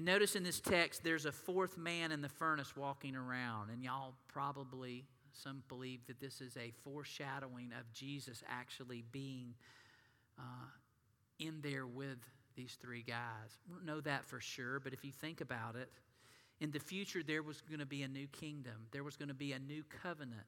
And 0.00 0.06
notice 0.06 0.34
in 0.34 0.44
this 0.44 0.60
text, 0.60 1.04
there's 1.04 1.26
a 1.26 1.32
fourth 1.32 1.76
man 1.76 2.10
in 2.10 2.22
the 2.22 2.28
furnace 2.30 2.74
walking 2.74 3.14
around. 3.14 3.68
And 3.68 3.84
y'all 3.84 4.14
probably, 4.28 5.04
some 5.30 5.62
believe 5.68 6.00
that 6.06 6.18
this 6.18 6.40
is 6.40 6.56
a 6.56 6.72
foreshadowing 6.82 7.72
of 7.78 7.92
Jesus 7.92 8.42
actually 8.48 9.04
being 9.12 9.52
uh, 10.38 10.70
in 11.38 11.60
there 11.60 11.86
with 11.86 12.16
these 12.56 12.78
three 12.80 13.02
guys. 13.02 13.58
We 13.68 13.74
don't 13.74 13.84
know 13.84 14.00
that 14.00 14.24
for 14.24 14.40
sure, 14.40 14.80
but 14.80 14.94
if 14.94 15.04
you 15.04 15.12
think 15.12 15.42
about 15.42 15.76
it, 15.76 15.90
in 16.60 16.70
the 16.70 16.80
future, 16.80 17.22
there 17.22 17.42
was 17.42 17.60
going 17.60 17.80
to 17.80 17.84
be 17.84 18.02
a 18.02 18.08
new 18.08 18.26
kingdom, 18.28 18.86
there 18.92 19.04
was 19.04 19.18
going 19.18 19.28
to 19.28 19.34
be 19.34 19.52
a 19.52 19.58
new 19.58 19.84
covenant. 20.02 20.46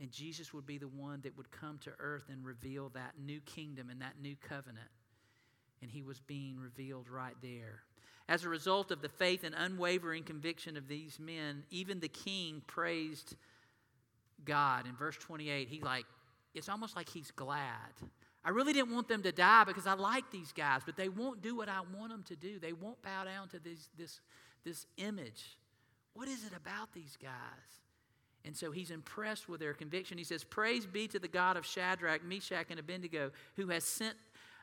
And 0.00 0.10
Jesus 0.10 0.52
would 0.52 0.66
be 0.66 0.78
the 0.78 0.88
one 0.88 1.20
that 1.20 1.36
would 1.36 1.52
come 1.52 1.78
to 1.84 1.92
earth 2.00 2.24
and 2.28 2.44
reveal 2.44 2.88
that 2.88 3.12
new 3.24 3.38
kingdom 3.42 3.88
and 3.88 4.02
that 4.02 4.14
new 4.20 4.34
covenant. 4.34 4.90
And 5.80 5.88
he 5.88 6.02
was 6.02 6.18
being 6.18 6.58
revealed 6.58 7.08
right 7.08 7.36
there. 7.40 7.82
As 8.28 8.44
a 8.44 8.48
result 8.48 8.90
of 8.90 9.00
the 9.00 9.08
faith 9.08 9.42
and 9.42 9.54
unwavering 9.56 10.22
conviction 10.22 10.76
of 10.76 10.86
these 10.86 11.18
men, 11.18 11.64
even 11.70 12.00
the 12.00 12.08
king 12.08 12.62
praised 12.66 13.36
God. 14.44 14.86
In 14.86 14.94
verse 14.94 15.16
28, 15.16 15.68
he 15.68 15.80
like, 15.80 16.04
it's 16.54 16.68
almost 16.68 16.94
like 16.94 17.08
he's 17.08 17.30
glad. 17.30 17.92
I 18.44 18.50
really 18.50 18.72
didn't 18.72 18.92
want 18.92 19.08
them 19.08 19.22
to 19.22 19.32
die 19.32 19.64
because 19.64 19.86
I 19.86 19.94
like 19.94 20.30
these 20.30 20.52
guys, 20.52 20.82
but 20.84 20.96
they 20.96 21.08
won't 21.08 21.42
do 21.42 21.56
what 21.56 21.68
I 21.68 21.80
want 21.96 22.10
them 22.10 22.22
to 22.24 22.36
do. 22.36 22.58
They 22.58 22.72
won't 22.72 23.00
bow 23.02 23.24
down 23.24 23.48
to 23.48 23.58
this, 23.58 23.88
this, 23.96 24.20
this 24.64 24.86
image. 24.96 25.56
What 26.14 26.28
is 26.28 26.44
it 26.44 26.52
about 26.56 26.92
these 26.92 27.16
guys? 27.20 27.32
And 28.44 28.56
so 28.56 28.70
he's 28.70 28.90
impressed 28.90 29.48
with 29.48 29.60
their 29.60 29.74
conviction. 29.74 30.16
He 30.16 30.24
says, 30.24 30.44
Praise 30.44 30.86
be 30.86 31.08
to 31.08 31.18
the 31.18 31.28
God 31.28 31.56
of 31.56 31.66
Shadrach, 31.66 32.24
Meshach, 32.24 32.66
and 32.70 32.78
Abednego, 32.78 33.32
who 33.56 33.68
has 33.68 33.84
sent 33.84 34.14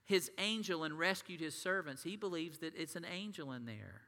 his 0.06 0.32
angel 0.38 0.84
and 0.84 0.98
rescued 0.98 1.42
his 1.42 1.60
servants. 1.60 2.04
He 2.04 2.16
believes 2.16 2.60
that 2.60 2.74
it's 2.78 2.96
an 2.96 3.06
angel 3.06 3.52
in 3.52 3.66
there. 3.66 4.02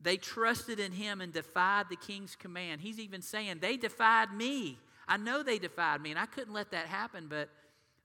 They 0.00 0.16
trusted 0.16 0.78
in 0.78 0.92
him 0.92 1.20
and 1.20 1.32
defied 1.32 1.86
the 1.88 1.96
king's 1.96 2.36
command. 2.36 2.80
He's 2.80 3.00
even 3.00 3.22
saying, 3.22 3.58
They 3.60 3.76
defied 3.76 4.32
me. 4.32 4.78
I 5.08 5.16
know 5.16 5.42
they 5.42 5.58
defied 5.58 6.02
me, 6.02 6.10
and 6.10 6.18
I 6.18 6.26
couldn't 6.26 6.52
let 6.52 6.72
that 6.72 6.86
happen, 6.86 7.28
but 7.28 7.48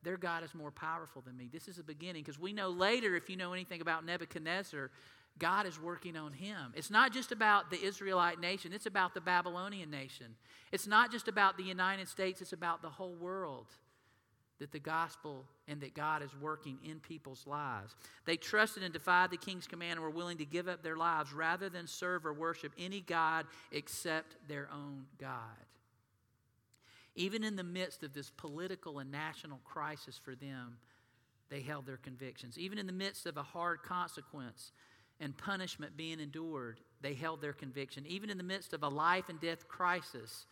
their 0.03 0.17
God 0.17 0.43
is 0.43 0.53
more 0.55 0.71
powerful 0.71 1.21
than 1.21 1.35
me. 1.35 1.49
This 1.51 1.67
is 1.67 1.79
a 1.79 1.83
beginning 1.83 2.23
because 2.23 2.39
we 2.39 2.53
know 2.53 2.69
later, 2.69 3.15
if 3.15 3.29
you 3.29 3.35
know 3.35 3.53
anything 3.53 3.81
about 3.81 4.05
Nebuchadnezzar, 4.05 4.91
God 5.37 5.65
is 5.65 5.79
working 5.79 6.15
on 6.15 6.33
him. 6.33 6.73
It's 6.75 6.91
not 6.91 7.11
just 7.11 7.31
about 7.31 7.71
the 7.71 7.83
Israelite 7.83 8.39
nation, 8.39 8.73
it's 8.73 8.85
about 8.85 9.13
the 9.13 9.21
Babylonian 9.21 9.89
nation. 9.89 10.35
It's 10.71 10.87
not 10.87 11.11
just 11.11 11.27
about 11.27 11.57
the 11.57 11.63
United 11.63 12.07
States, 12.07 12.41
it's 12.41 12.53
about 12.53 12.81
the 12.81 12.89
whole 12.89 13.15
world 13.15 13.67
that 14.61 14.71
the 14.71 14.79
gospel 14.79 15.43
and 15.67 15.81
that 15.81 15.95
God 15.95 16.21
is 16.21 16.29
working 16.39 16.77
in 16.83 16.99
people's 16.99 17.47
lives. 17.47 17.95
They 18.25 18.37
trusted 18.37 18.83
and 18.83 18.93
defied 18.93 19.31
the 19.31 19.37
king's 19.37 19.65
command 19.65 19.93
and 19.93 20.01
were 20.01 20.11
willing 20.11 20.37
to 20.37 20.45
give 20.45 20.67
up 20.67 20.83
their 20.83 20.95
lives 20.95 21.33
rather 21.33 21.67
than 21.67 21.87
serve 21.87 22.27
or 22.27 22.33
worship 22.33 22.71
any 22.77 23.01
God 23.01 23.47
except 23.71 24.35
their 24.47 24.69
own 24.71 25.05
God. 25.19 25.65
Even 27.15 27.43
in 27.43 27.55
the 27.55 27.63
midst 27.63 28.03
of 28.03 28.13
this 28.13 28.29
political 28.37 28.99
and 28.99 29.11
national 29.11 29.59
crisis 29.65 30.19
for 30.23 30.35
them, 30.35 30.77
they 31.49 31.61
held 31.61 31.87
their 31.87 31.97
convictions. 31.97 32.59
Even 32.59 32.77
in 32.77 32.85
the 32.85 32.93
midst 32.93 33.25
of 33.25 33.37
a 33.37 33.43
hard 33.43 33.81
consequence 33.81 34.71
and 35.19 35.35
punishment 35.35 35.97
being 35.97 36.19
endured, 36.19 36.79
they 37.01 37.15
held 37.15 37.41
their 37.41 37.51
conviction. 37.51 38.05
Even 38.05 38.29
in 38.29 38.37
the 38.37 38.43
midst 38.43 38.73
of 38.73 38.83
a 38.83 38.87
life 38.87 39.27
and 39.27 39.41
death 39.41 39.67
crisis, 39.67 40.45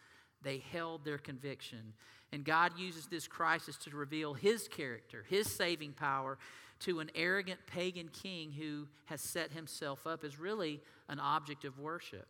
they 0.43 0.63
held 0.71 1.04
their 1.04 1.17
conviction. 1.17 1.93
And 2.32 2.43
God 2.43 2.78
uses 2.78 3.08
this 3.08 3.28
crisis 3.28 3.78
to 3.78 3.95
reveal 3.95 4.34
His 4.34 4.67
character, 4.67 5.25
His 5.28 5.49
saving 5.49 5.93
power 5.93 6.38
to 6.82 6.99
an 6.99 7.12
arrogant 7.13 7.60
pagan 7.67 8.10
king 8.10 8.52
who 8.52 8.88
has 9.06 9.21
set 9.21 9.52
himself 9.52 10.08
up 10.08 10.23
as 10.23 10.39
really 10.39 10.80
an 11.10 11.19
object 11.19 11.65
of 11.65 11.78
worship. 11.78 12.28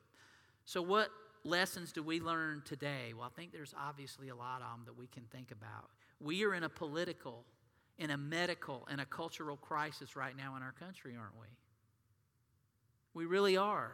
So, 0.66 0.82
what 0.82 1.10
lessons 1.44 1.92
do 1.92 2.04
we 2.04 2.20
learn 2.20 2.64
today? 2.66 3.14
Well, 3.16 3.32
I 3.32 3.40
think 3.40 3.52
there's 3.52 3.74
obviously 3.80 4.30
a 4.30 4.36
lot 4.36 4.62
of 4.62 4.78
them 4.78 4.82
that 4.86 4.98
we 4.98 5.08
can 5.08 5.24
think 5.32 5.52
about. 5.52 5.90
We 6.20 6.44
are 6.46 6.54
in 6.54 6.64
a 6.64 6.70
political, 6.70 7.46
in 7.98 8.10
a 8.10 8.18
medical, 8.18 8.88
and 8.90 9.00
a 9.00 9.06
cultural 9.06 9.58
crisis 9.58 10.16
right 10.16 10.36
now 10.36 10.56
in 10.56 10.64
our 10.64 10.74
country, 10.74 11.16
aren't 11.18 11.40
we? 11.40 11.48
We 13.14 13.26
really 13.26 13.58
are. 13.58 13.92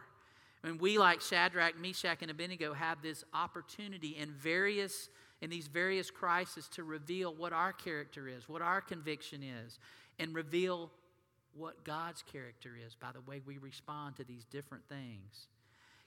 And 0.66 0.80
we, 0.80 0.98
like 0.98 1.20
Shadrach, 1.20 1.78
Meshach, 1.80 2.18
and 2.22 2.30
Abednego, 2.30 2.74
have 2.74 3.00
this 3.00 3.22
opportunity 3.32 4.16
in 4.16 4.32
various 4.32 5.08
in 5.40 5.50
these 5.50 5.66
various 5.66 6.10
crises 6.10 6.66
to 6.68 6.82
reveal 6.82 7.32
what 7.32 7.52
our 7.52 7.72
character 7.72 8.26
is, 8.26 8.48
what 8.48 8.62
our 8.62 8.80
conviction 8.80 9.42
is, 9.42 9.78
and 10.18 10.34
reveal 10.34 10.90
what 11.54 11.84
God's 11.84 12.22
character 12.22 12.70
is 12.84 12.94
by 12.94 13.12
the 13.12 13.20
way 13.20 13.42
we 13.44 13.58
respond 13.58 14.16
to 14.16 14.24
these 14.24 14.44
different 14.46 14.88
things. 14.88 15.48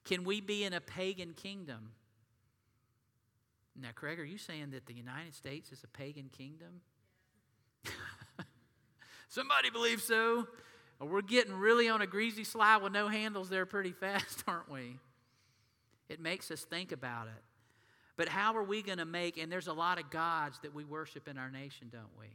Can 0.04 0.24
we 0.24 0.42
be 0.42 0.64
in 0.64 0.74
a 0.74 0.82
pagan 0.82 1.34
kingdom? 1.34 1.92
Now, 3.80 3.90
Craig, 3.94 4.20
are 4.20 4.26
you 4.26 4.40
saying 4.40 4.72
that 4.72 4.88
the 4.88 4.96
United 4.96 5.36
States 5.36 5.72
is 5.72 5.84
a 5.84 5.88
pagan 5.88 6.30
kingdom? 6.36 6.82
Somebody 9.30 9.70
believes 9.70 10.04
so. 10.04 10.48
We're 11.08 11.22
getting 11.22 11.54
really 11.54 11.88
on 11.88 12.02
a 12.02 12.08
greasy 12.08 12.44
slide 12.44 12.78
with 12.78 12.92
no 12.92 13.08
handles 13.08 13.50
there 13.50 13.66
pretty 13.66 13.92
fast, 14.00 14.44
aren't 14.48 14.70
we? 14.70 14.98
It 16.10 16.20
makes 16.20 16.52
us 16.52 16.62
think 16.64 16.92
about 16.92 17.28
it. 17.28 17.44
But 18.18 18.28
how 18.28 18.56
are 18.58 18.64
we 18.64 18.82
going 18.82 18.98
to 18.98 19.06
make, 19.06 19.38
and 19.38 19.50
there's 19.50 19.68
a 19.68 19.74
lot 19.74 19.98
of 19.98 20.10
gods 20.10 20.60
that 20.64 20.74
we 20.74 20.84
worship 20.84 21.30
in 21.30 21.38
our 21.38 21.50
nation, 21.50 21.88
don't 21.90 22.18
we? 22.20 22.28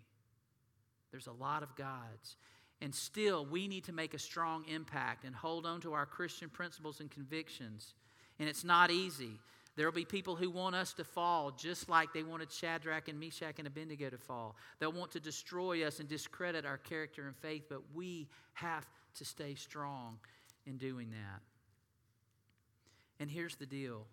There's 1.10 1.26
a 1.26 1.32
lot 1.32 1.62
of 1.62 1.76
gods. 1.76 2.36
And 2.80 2.94
still, 2.94 3.44
we 3.44 3.68
need 3.68 3.84
to 3.84 3.92
make 3.92 4.14
a 4.14 4.18
strong 4.18 4.64
impact 4.66 5.24
and 5.24 5.34
hold 5.34 5.66
on 5.66 5.80
to 5.82 5.92
our 5.92 6.06
Christian 6.06 6.48
principles 6.48 7.00
and 7.00 7.10
convictions. 7.10 7.94
And 8.38 8.48
it's 8.48 8.64
not 8.64 8.90
easy. 8.90 9.40
There 9.76 9.86
will 9.86 9.92
be 9.92 10.04
people 10.04 10.36
who 10.36 10.50
want 10.50 10.76
us 10.76 10.92
to 10.94 11.04
fall 11.04 11.50
just 11.50 11.88
like 11.88 12.12
they 12.12 12.22
wanted 12.22 12.52
Shadrach 12.52 13.08
and 13.08 13.18
Meshach 13.18 13.58
and 13.58 13.66
Abednego 13.66 14.08
to 14.08 14.18
fall. 14.18 14.56
They'll 14.78 14.92
want 14.92 15.12
to 15.12 15.20
destroy 15.20 15.84
us 15.84 15.98
and 15.98 16.08
discredit 16.08 16.64
our 16.64 16.78
character 16.78 17.26
and 17.26 17.36
faith, 17.36 17.64
but 17.68 17.80
we 17.92 18.28
have 18.52 18.86
to 19.16 19.24
stay 19.24 19.56
strong 19.56 20.18
in 20.64 20.76
doing 20.76 21.10
that. 21.10 21.40
And 23.18 23.30
here's 23.30 23.56
the 23.56 23.66
deal 23.66 24.06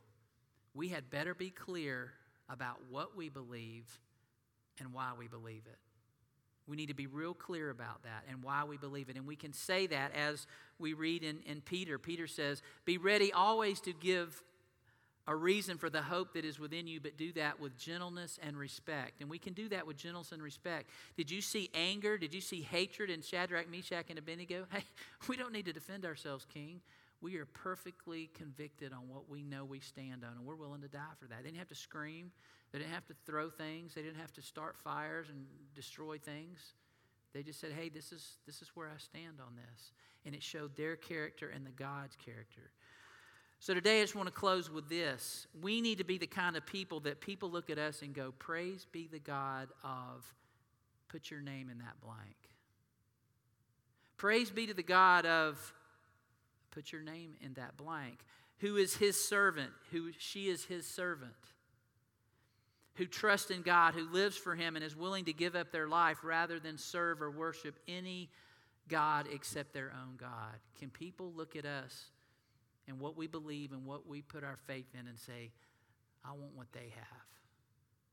we 0.74 0.88
had 0.88 1.10
better 1.10 1.36
be 1.36 1.50
clear 1.50 2.14
about 2.50 2.78
what 2.90 3.16
we 3.16 3.30
believe 3.30 4.00
and 4.80 4.94
why 4.94 5.12
we 5.18 5.28
believe 5.28 5.64
it. 5.66 5.78
We 6.68 6.78
need 6.78 6.88
to 6.88 6.96
be 6.96 7.08
real 7.08 7.34
clear 7.34 7.70
about 7.70 8.04
that 8.04 8.24
and 8.30 8.44
why 8.44 8.64
we 8.64 8.78
believe 8.78 9.10
it. 9.10 9.18
And 9.18 9.28
we 9.28 9.36
can 9.36 9.52
say 9.52 9.88
that 9.88 10.16
as 10.16 10.48
we 10.80 10.94
read 10.94 11.24
in, 11.24 11.40
in 11.46 11.62
Peter. 11.62 12.00
Peter 12.00 12.28
says, 12.28 12.62
Be 12.86 12.98
ready 12.98 13.34
always 13.34 13.80
to 13.82 13.94
give 13.94 14.42
a 15.28 15.36
reason 15.36 15.78
for 15.78 15.90
the 15.90 16.02
hope 16.02 16.34
that 16.34 16.46
is 16.46 16.60
within 16.60 16.88
you, 16.88 17.00
but 17.00 17.18
do 17.18 17.32
that 17.34 17.60
with 17.60 17.78
gentleness 17.78 18.40
and 18.42 18.58
respect. 18.58 19.22
And 19.22 19.30
we 19.30 19.38
can 19.38 19.54
do 19.54 19.70
that 19.70 19.86
with 19.86 19.98
gentleness 19.98 20.32
and 20.32 20.42
respect. 20.42 20.90
Did 21.16 21.30
you 21.30 21.42
see 21.42 21.70
anger? 21.74 22.18
Did 22.18 22.34
you 22.34 22.42
see 22.42 22.62
hatred 22.62 23.10
in 23.10 23.22
Shadrach, 23.22 23.70
Meshach, 23.70 24.10
and 24.10 24.18
Abednego? 24.18 24.66
Hey, 24.72 24.84
we 25.28 25.38
don't 25.38 25.52
need 25.52 25.66
to 25.66 25.74
defend 25.74 26.06
ourselves, 26.06 26.46
King. 26.52 26.82
We 27.22 27.38
are 27.38 27.46
perfectly 27.46 28.32
convicted 28.34 28.94
on 28.94 29.08
what 29.08 29.30
we 29.30 29.44
know 29.44 29.64
we 29.64 29.80
stand 29.80 30.24
on, 30.24 30.38
and 30.38 30.46
we're 30.46 30.56
willing 30.56 30.82
to 30.82 30.88
die 30.88 31.14
for 31.20 31.28
that. 31.28 31.44
They 31.44 31.50
didn't 31.50 31.60
have 31.60 31.68
to 31.68 31.76
scream, 31.76 32.32
they 32.72 32.80
didn't 32.80 32.94
have 32.94 33.06
to 33.08 33.14
throw 33.26 33.50
things, 33.50 33.94
they 33.94 34.02
didn't 34.02 34.20
have 34.20 34.34
to 34.34 34.42
start 34.42 34.76
fires 34.78 35.28
and 35.30 35.46
destroy 35.76 36.18
things. 36.18 36.74
They 37.34 37.44
just 37.44 37.62
said, 37.62 37.72
hey, 37.72 37.90
this 37.90 38.12
is, 38.12 38.38
this 38.46 38.62
is 38.62 38.70
where 38.74 38.88
I 38.88 38.98
stand 38.98 39.40
on 39.40 39.56
this. 39.56 39.94
And 40.26 40.36
it 40.36 40.44
showed 40.44 40.76
their 40.76 40.96
character 40.96 41.50
and 41.50 41.66
the 41.66 41.72
God's 41.72 42.16
character. 42.18 42.72
So 43.62 43.76
today 43.76 44.00
I 44.00 44.04
just 44.04 44.16
want 44.16 44.26
to 44.26 44.34
close 44.34 44.72
with 44.72 44.90
this. 44.90 45.46
We 45.62 45.82
need 45.82 46.00
to 46.00 46.04
be 46.04 46.18
the 46.18 46.26
kind 46.26 46.58
of 46.58 46.66
people 46.66 47.00
that 47.02 47.22
people 47.22 47.52
look 47.52 47.70
at 47.70 47.78
us 47.78 48.02
and 48.02 48.12
go, 48.12 48.34
Praise 48.40 48.88
be 48.92 49.08
the 49.08 49.20
God 49.20 49.68
of, 49.84 50.26
put 51.10 51.30
your 51.30 51.42
name 51.42 51.70
in 51.70 51.78
that 51.78 52.02
blank. 52.04 52.36
Praise 54.18 54.50
be 54.50 54.66
to 54.66 54.74
the 54.74 54.82
God 54.82 55.28
of, 55.28 55.74
put 56.72 56.92
your 56.92 57.04
name 57.04 57.36
in 57.40 57.54
that 57.54 57.78
blank, 57.78 58.18
who 58.62 58.78
is 58.78 58.96
his 58.96 59.24
servant, 59.24 59.70
who 59.92 60.10
she 60.18 60.50
is 60.50 60.66
his 60.66 60.88
servant, 60.88 61.32
who 62.96 63.06
trusts 63.06 63.52
in 63.52 63.62
God, 63.62 63.94
who 63.94 64.12
lives 64.12 64.38
for 64.38 64.56
him, 64.56 64.76
and 64.76 64.84
is 64.84 64.96
willing 64.96 65.26
to 65.26 65.34
give 65.34 65.56
up 65.56 65.72
their 65.72 65.88
life 65.88 66.24
rather 66.24 66.60
than 66.60 66.80
serve 66.80 67.22
or 67.22 67.30
worship 67.30 67.78
any 67.88 68.32
God 68.88 69.28
except 69.32 69.72
their 69.72 69.94
own 70.02 70.16
God. 70.18 70.58
Can 70.80 70.90
people 70.90 71.32
look 71.36 71.56
at 71.56 71.68
us? 71.68 72.06
And 72.88 73.00
what 73.00 73.16
we 73.16 73.28
believe 73.28 73.72
and 73.72 73.86
what 73.86 74.08
we 74.08 74.22
put 74.22 74.44
our 74.44 74.58
faith 74.68 74.88
in 74.94 75.08
and 75.08 75.20
say, 75.20 75.52
I 76.26 76.32
want 76.32 76.56
what 76.56 76.72
they 76.74 76.94
have. 76.96 77.26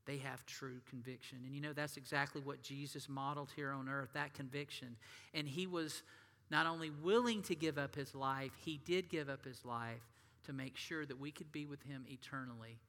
They 0.05 0.17
have 0.17 0.45
true 0.45 0.79
conviction. 0.89 1.39
And 1.45 1.53
you 1.53 1.61
know, 1.61 1.73
that's 1.73 1.97
exactly 1.97 2.41
what 2.41 2.61
Jesus 2.61 3.07
modeled 3.07 3.51
here 3.55 3.71
on 3.71 3.87
earth 3.87 4.09
that 4.13 4.33
conviction. 4.33 4.95
And 5.33 5.47
he 5.47 5.67
was 5.67 6.01
not 6.49 6.65
only 6.65 6.89
willing 6.89 7.43
to 7.43 7.55
give 7.55 7.77
up 7.77 7.95
his 7.95 8.15
life, 8.15 8.51
he 8.57 8.79
did 8.85 9.09
give 9.09 9.29
up 9.29 9.45
his 9.45 9.63
life 9.63 10.01
to 10.45 10.53
make 10.53 10.77
sure 10.77 11.05
that 11.05 11.19
we 11.19 11.31
could 11.31 11.51
be 11.51 11.65
with 11.65 11.83
him 11.83 12.05
eternally 12.07 12.79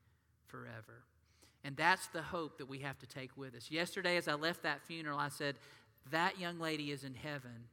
forever. 0.47 1.05
And 1.63 1.77
that's 1.77 2.07
the 2.09 2.23
hope 2.23 2.57
that 2.59 2.69
we 2.69 2.79
have 2.79 2.99
to 3.01 3.07
take 3.07 3.37
with 3.37 3.55
us. 3.55 3.71
Yesterday, 3.71 4.17
as 4.17 4.29
I 4.29 4.35
left 4.35 4.63
that 4.63 4.81
funeral, 4.83 5.19
I 5.19 5.29
said, 5.29 5.57
That 6.11 6.41
young 6.41 6.59
lady 6.59 6.91
is 6.91 7.05
in 7.05 7.15
heaven. 7.15 7.69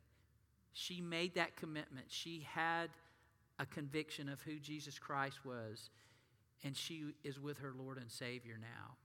She 0.73 0.99
made 0.99 1.35
that 1.35 1.55
commitment. 1.55 2.07
She 2.09 2.45
had 2.51 2.89
a 3.59 3.65
conviction 3.65 4.29
of 4.29 4.41
who 4.41 4.59
Jesus 4.59 4.99
Christ 4.99 5.45
was, 5.45 5.89
and 6.63 6.75
she 6.75 7.13
is 7.23 7.39
with 7.39 7.59
her 7.59 7.73
Lord 7.77 7.97
and 7.97 8.11
Savior 8.11 8.57
now. 8.59 8.95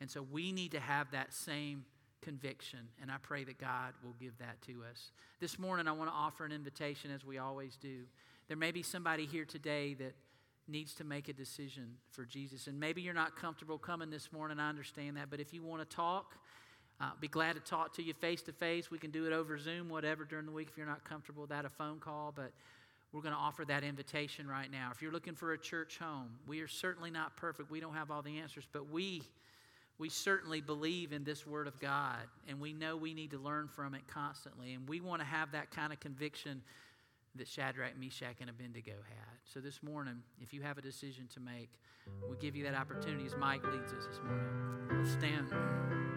And 0.00 0.10
so 0.10 0.22
we 0.22 0.52
need 0.52 0.72
to 0.72 0.80
have 0.80 1.10
that 1.12 1.32
same 1.32 1.84
conviction, 2.22 2.80
and 3.00 3.10
I 3.10 3.16
pray 3.22 3.44
that 3.44 3.58
God 3.58 3.92
will 4.02 4.14
give 4.18 4.36
that 4.38 4.60
to 4.62 4.82
us. 4.90 5.10
This 5.40 5.58
morning, 5.58 5.86
I 5.86 5.92
want 5.92 6.10
to 6.10 6.14
offer 6.14 6.44
an 6.44 6.52
invitation 6.52 7.10
as 7.10 7.24
we 7.24 7.38
always 7.38 7.76
do. 7.76 8.04
There 8.48 8.56
may 8.56 8.72
be 8.72 8.82
somebody 8.82 9.26
here 9.26 9.44
today 9.44 9.94
that 9.94 10.14
needs 10.66 10.94
to 10.94 11.04
make 11.04 11.28
a 11.28 11.32
decision 11.34 11.96
for 12.10 12.24
Jesus, 12.24 12.66
and 12.66 12.80
maybe 12.80 13.02
you're 13.02 13.14
not 13.14 13.36
comfortable 13.36 13.78
coming 13.78 14.10
this 14.10 14.32
morning. 14.32 14.58
I 14.58 14.68
understand 14.68 15.16
that, 15.18 15.30
but 15.30 15.40
if 15.40 15.52
you 15.52 15.62
want 15.62 15.88
to 15.88 15.96
talk, 15.96 16.34
uh, 17.00 17.10
be 17.20 17.28
glad 17.28 17.54
to 17.54 17.60
talk 17.60 17.92
to 17.94 18.02
you 18.02 18.14
face 18.14 18.40
to 18.42 18.52
face. 18.52 18.90
We 18.90 18.98
can 18.98 19.10
do 19.10 19.26
it 19.26 19.32
over 19.32 19.58
Zoom, 19.58 19.88
whatever, 19.88 20.24
during 20.24 20.46
the 20.46 20.52
week 20.52 20.68
if 20.70 20.78
you're 20.78 20.86
not 20.86 21.04
comfortable 21.04 21.42
with 21.42 21.50
that, 21.50 21.64
a 21.64 21.68
phone 21.68 21.98
call. 21.98 22.32
But 22.34 22.52
we're 23.14 23.22
going 23.22 23.32
to 23.32 23.40
offer 23.40 23.64
that 23.64 23.84
invitation 23.84 24.48
right 24.48 24.70
now. 24.70 24.90
If 24.92 25.00
you're 25.00 25.12
looking 25.12 25.36
for 25.36 25.52
a 25.52 25.58
church 25.58 25.98
home, 25.98 26.30
we 26.48 26.60
are 26.60 26.68
certainly 26.68 27.12
not 27.12 27.36
perfect. 27.36 27.70
We 27.70 27.78
don't 27.78 27.94
have 27.94 28.10
all 28.10 28.22
the 28.22 28.38
answers, 28.40 28.66
but 28.70 28.90
we 28.90 29.22
we 29.96 30.08
certainly 30.08 30.60
believe 30.60 31.12
in 31.12 31.22
this 31.22 31.46
word 31.46 31.68
of 31.68 31.78
God 31.78 32.18
and 32.48 32.60
we 32.60 32.72
know 32.72 32.96
we 32.96 33.14
need 33.14 33.30
to 33.30 33.38
learn 33.38 33.68
from 33.68 33.94
it 33.94 34.02
constantly 34.08 34.72
and 34.72 34.88
we 34.88 35.00
want 35.00 35.20
to 35.20 35.24
have 35.24 35.52
that 35.52 35.70
kind 35.70 35.92
of 35.92 36.00
conviction 36.00 36.60
that 37.36 37.46
Shadrach, 37.46 37.96
Meshach, 37.96 38.34
and 38.40 38.50
Abednego 38.50 38.90
had. 38.90 39.38
So 39.44 39.60
this 39.60 39.84
morning, 39.84 40.16
if 40.40 40.52
you 40.52 40.62
have 40.62 40.78
a 40.78 40.82
decision 40.82 41.28
to 41.34 41.40
make, 41.40 41.70
we 42.28 42.36
give 42.38 42.56
you 42.56 42.64
that 42.64 42.74
opportunity 42.74 43.24
as 43.24 43.36
Mike 43.36 43.62
leads 43.64 43.92
us 43.92 44.04
this 44.04 44.18
morning. 44.24 44.98
Let's 44.98 45.12
stand. 45.12 46.13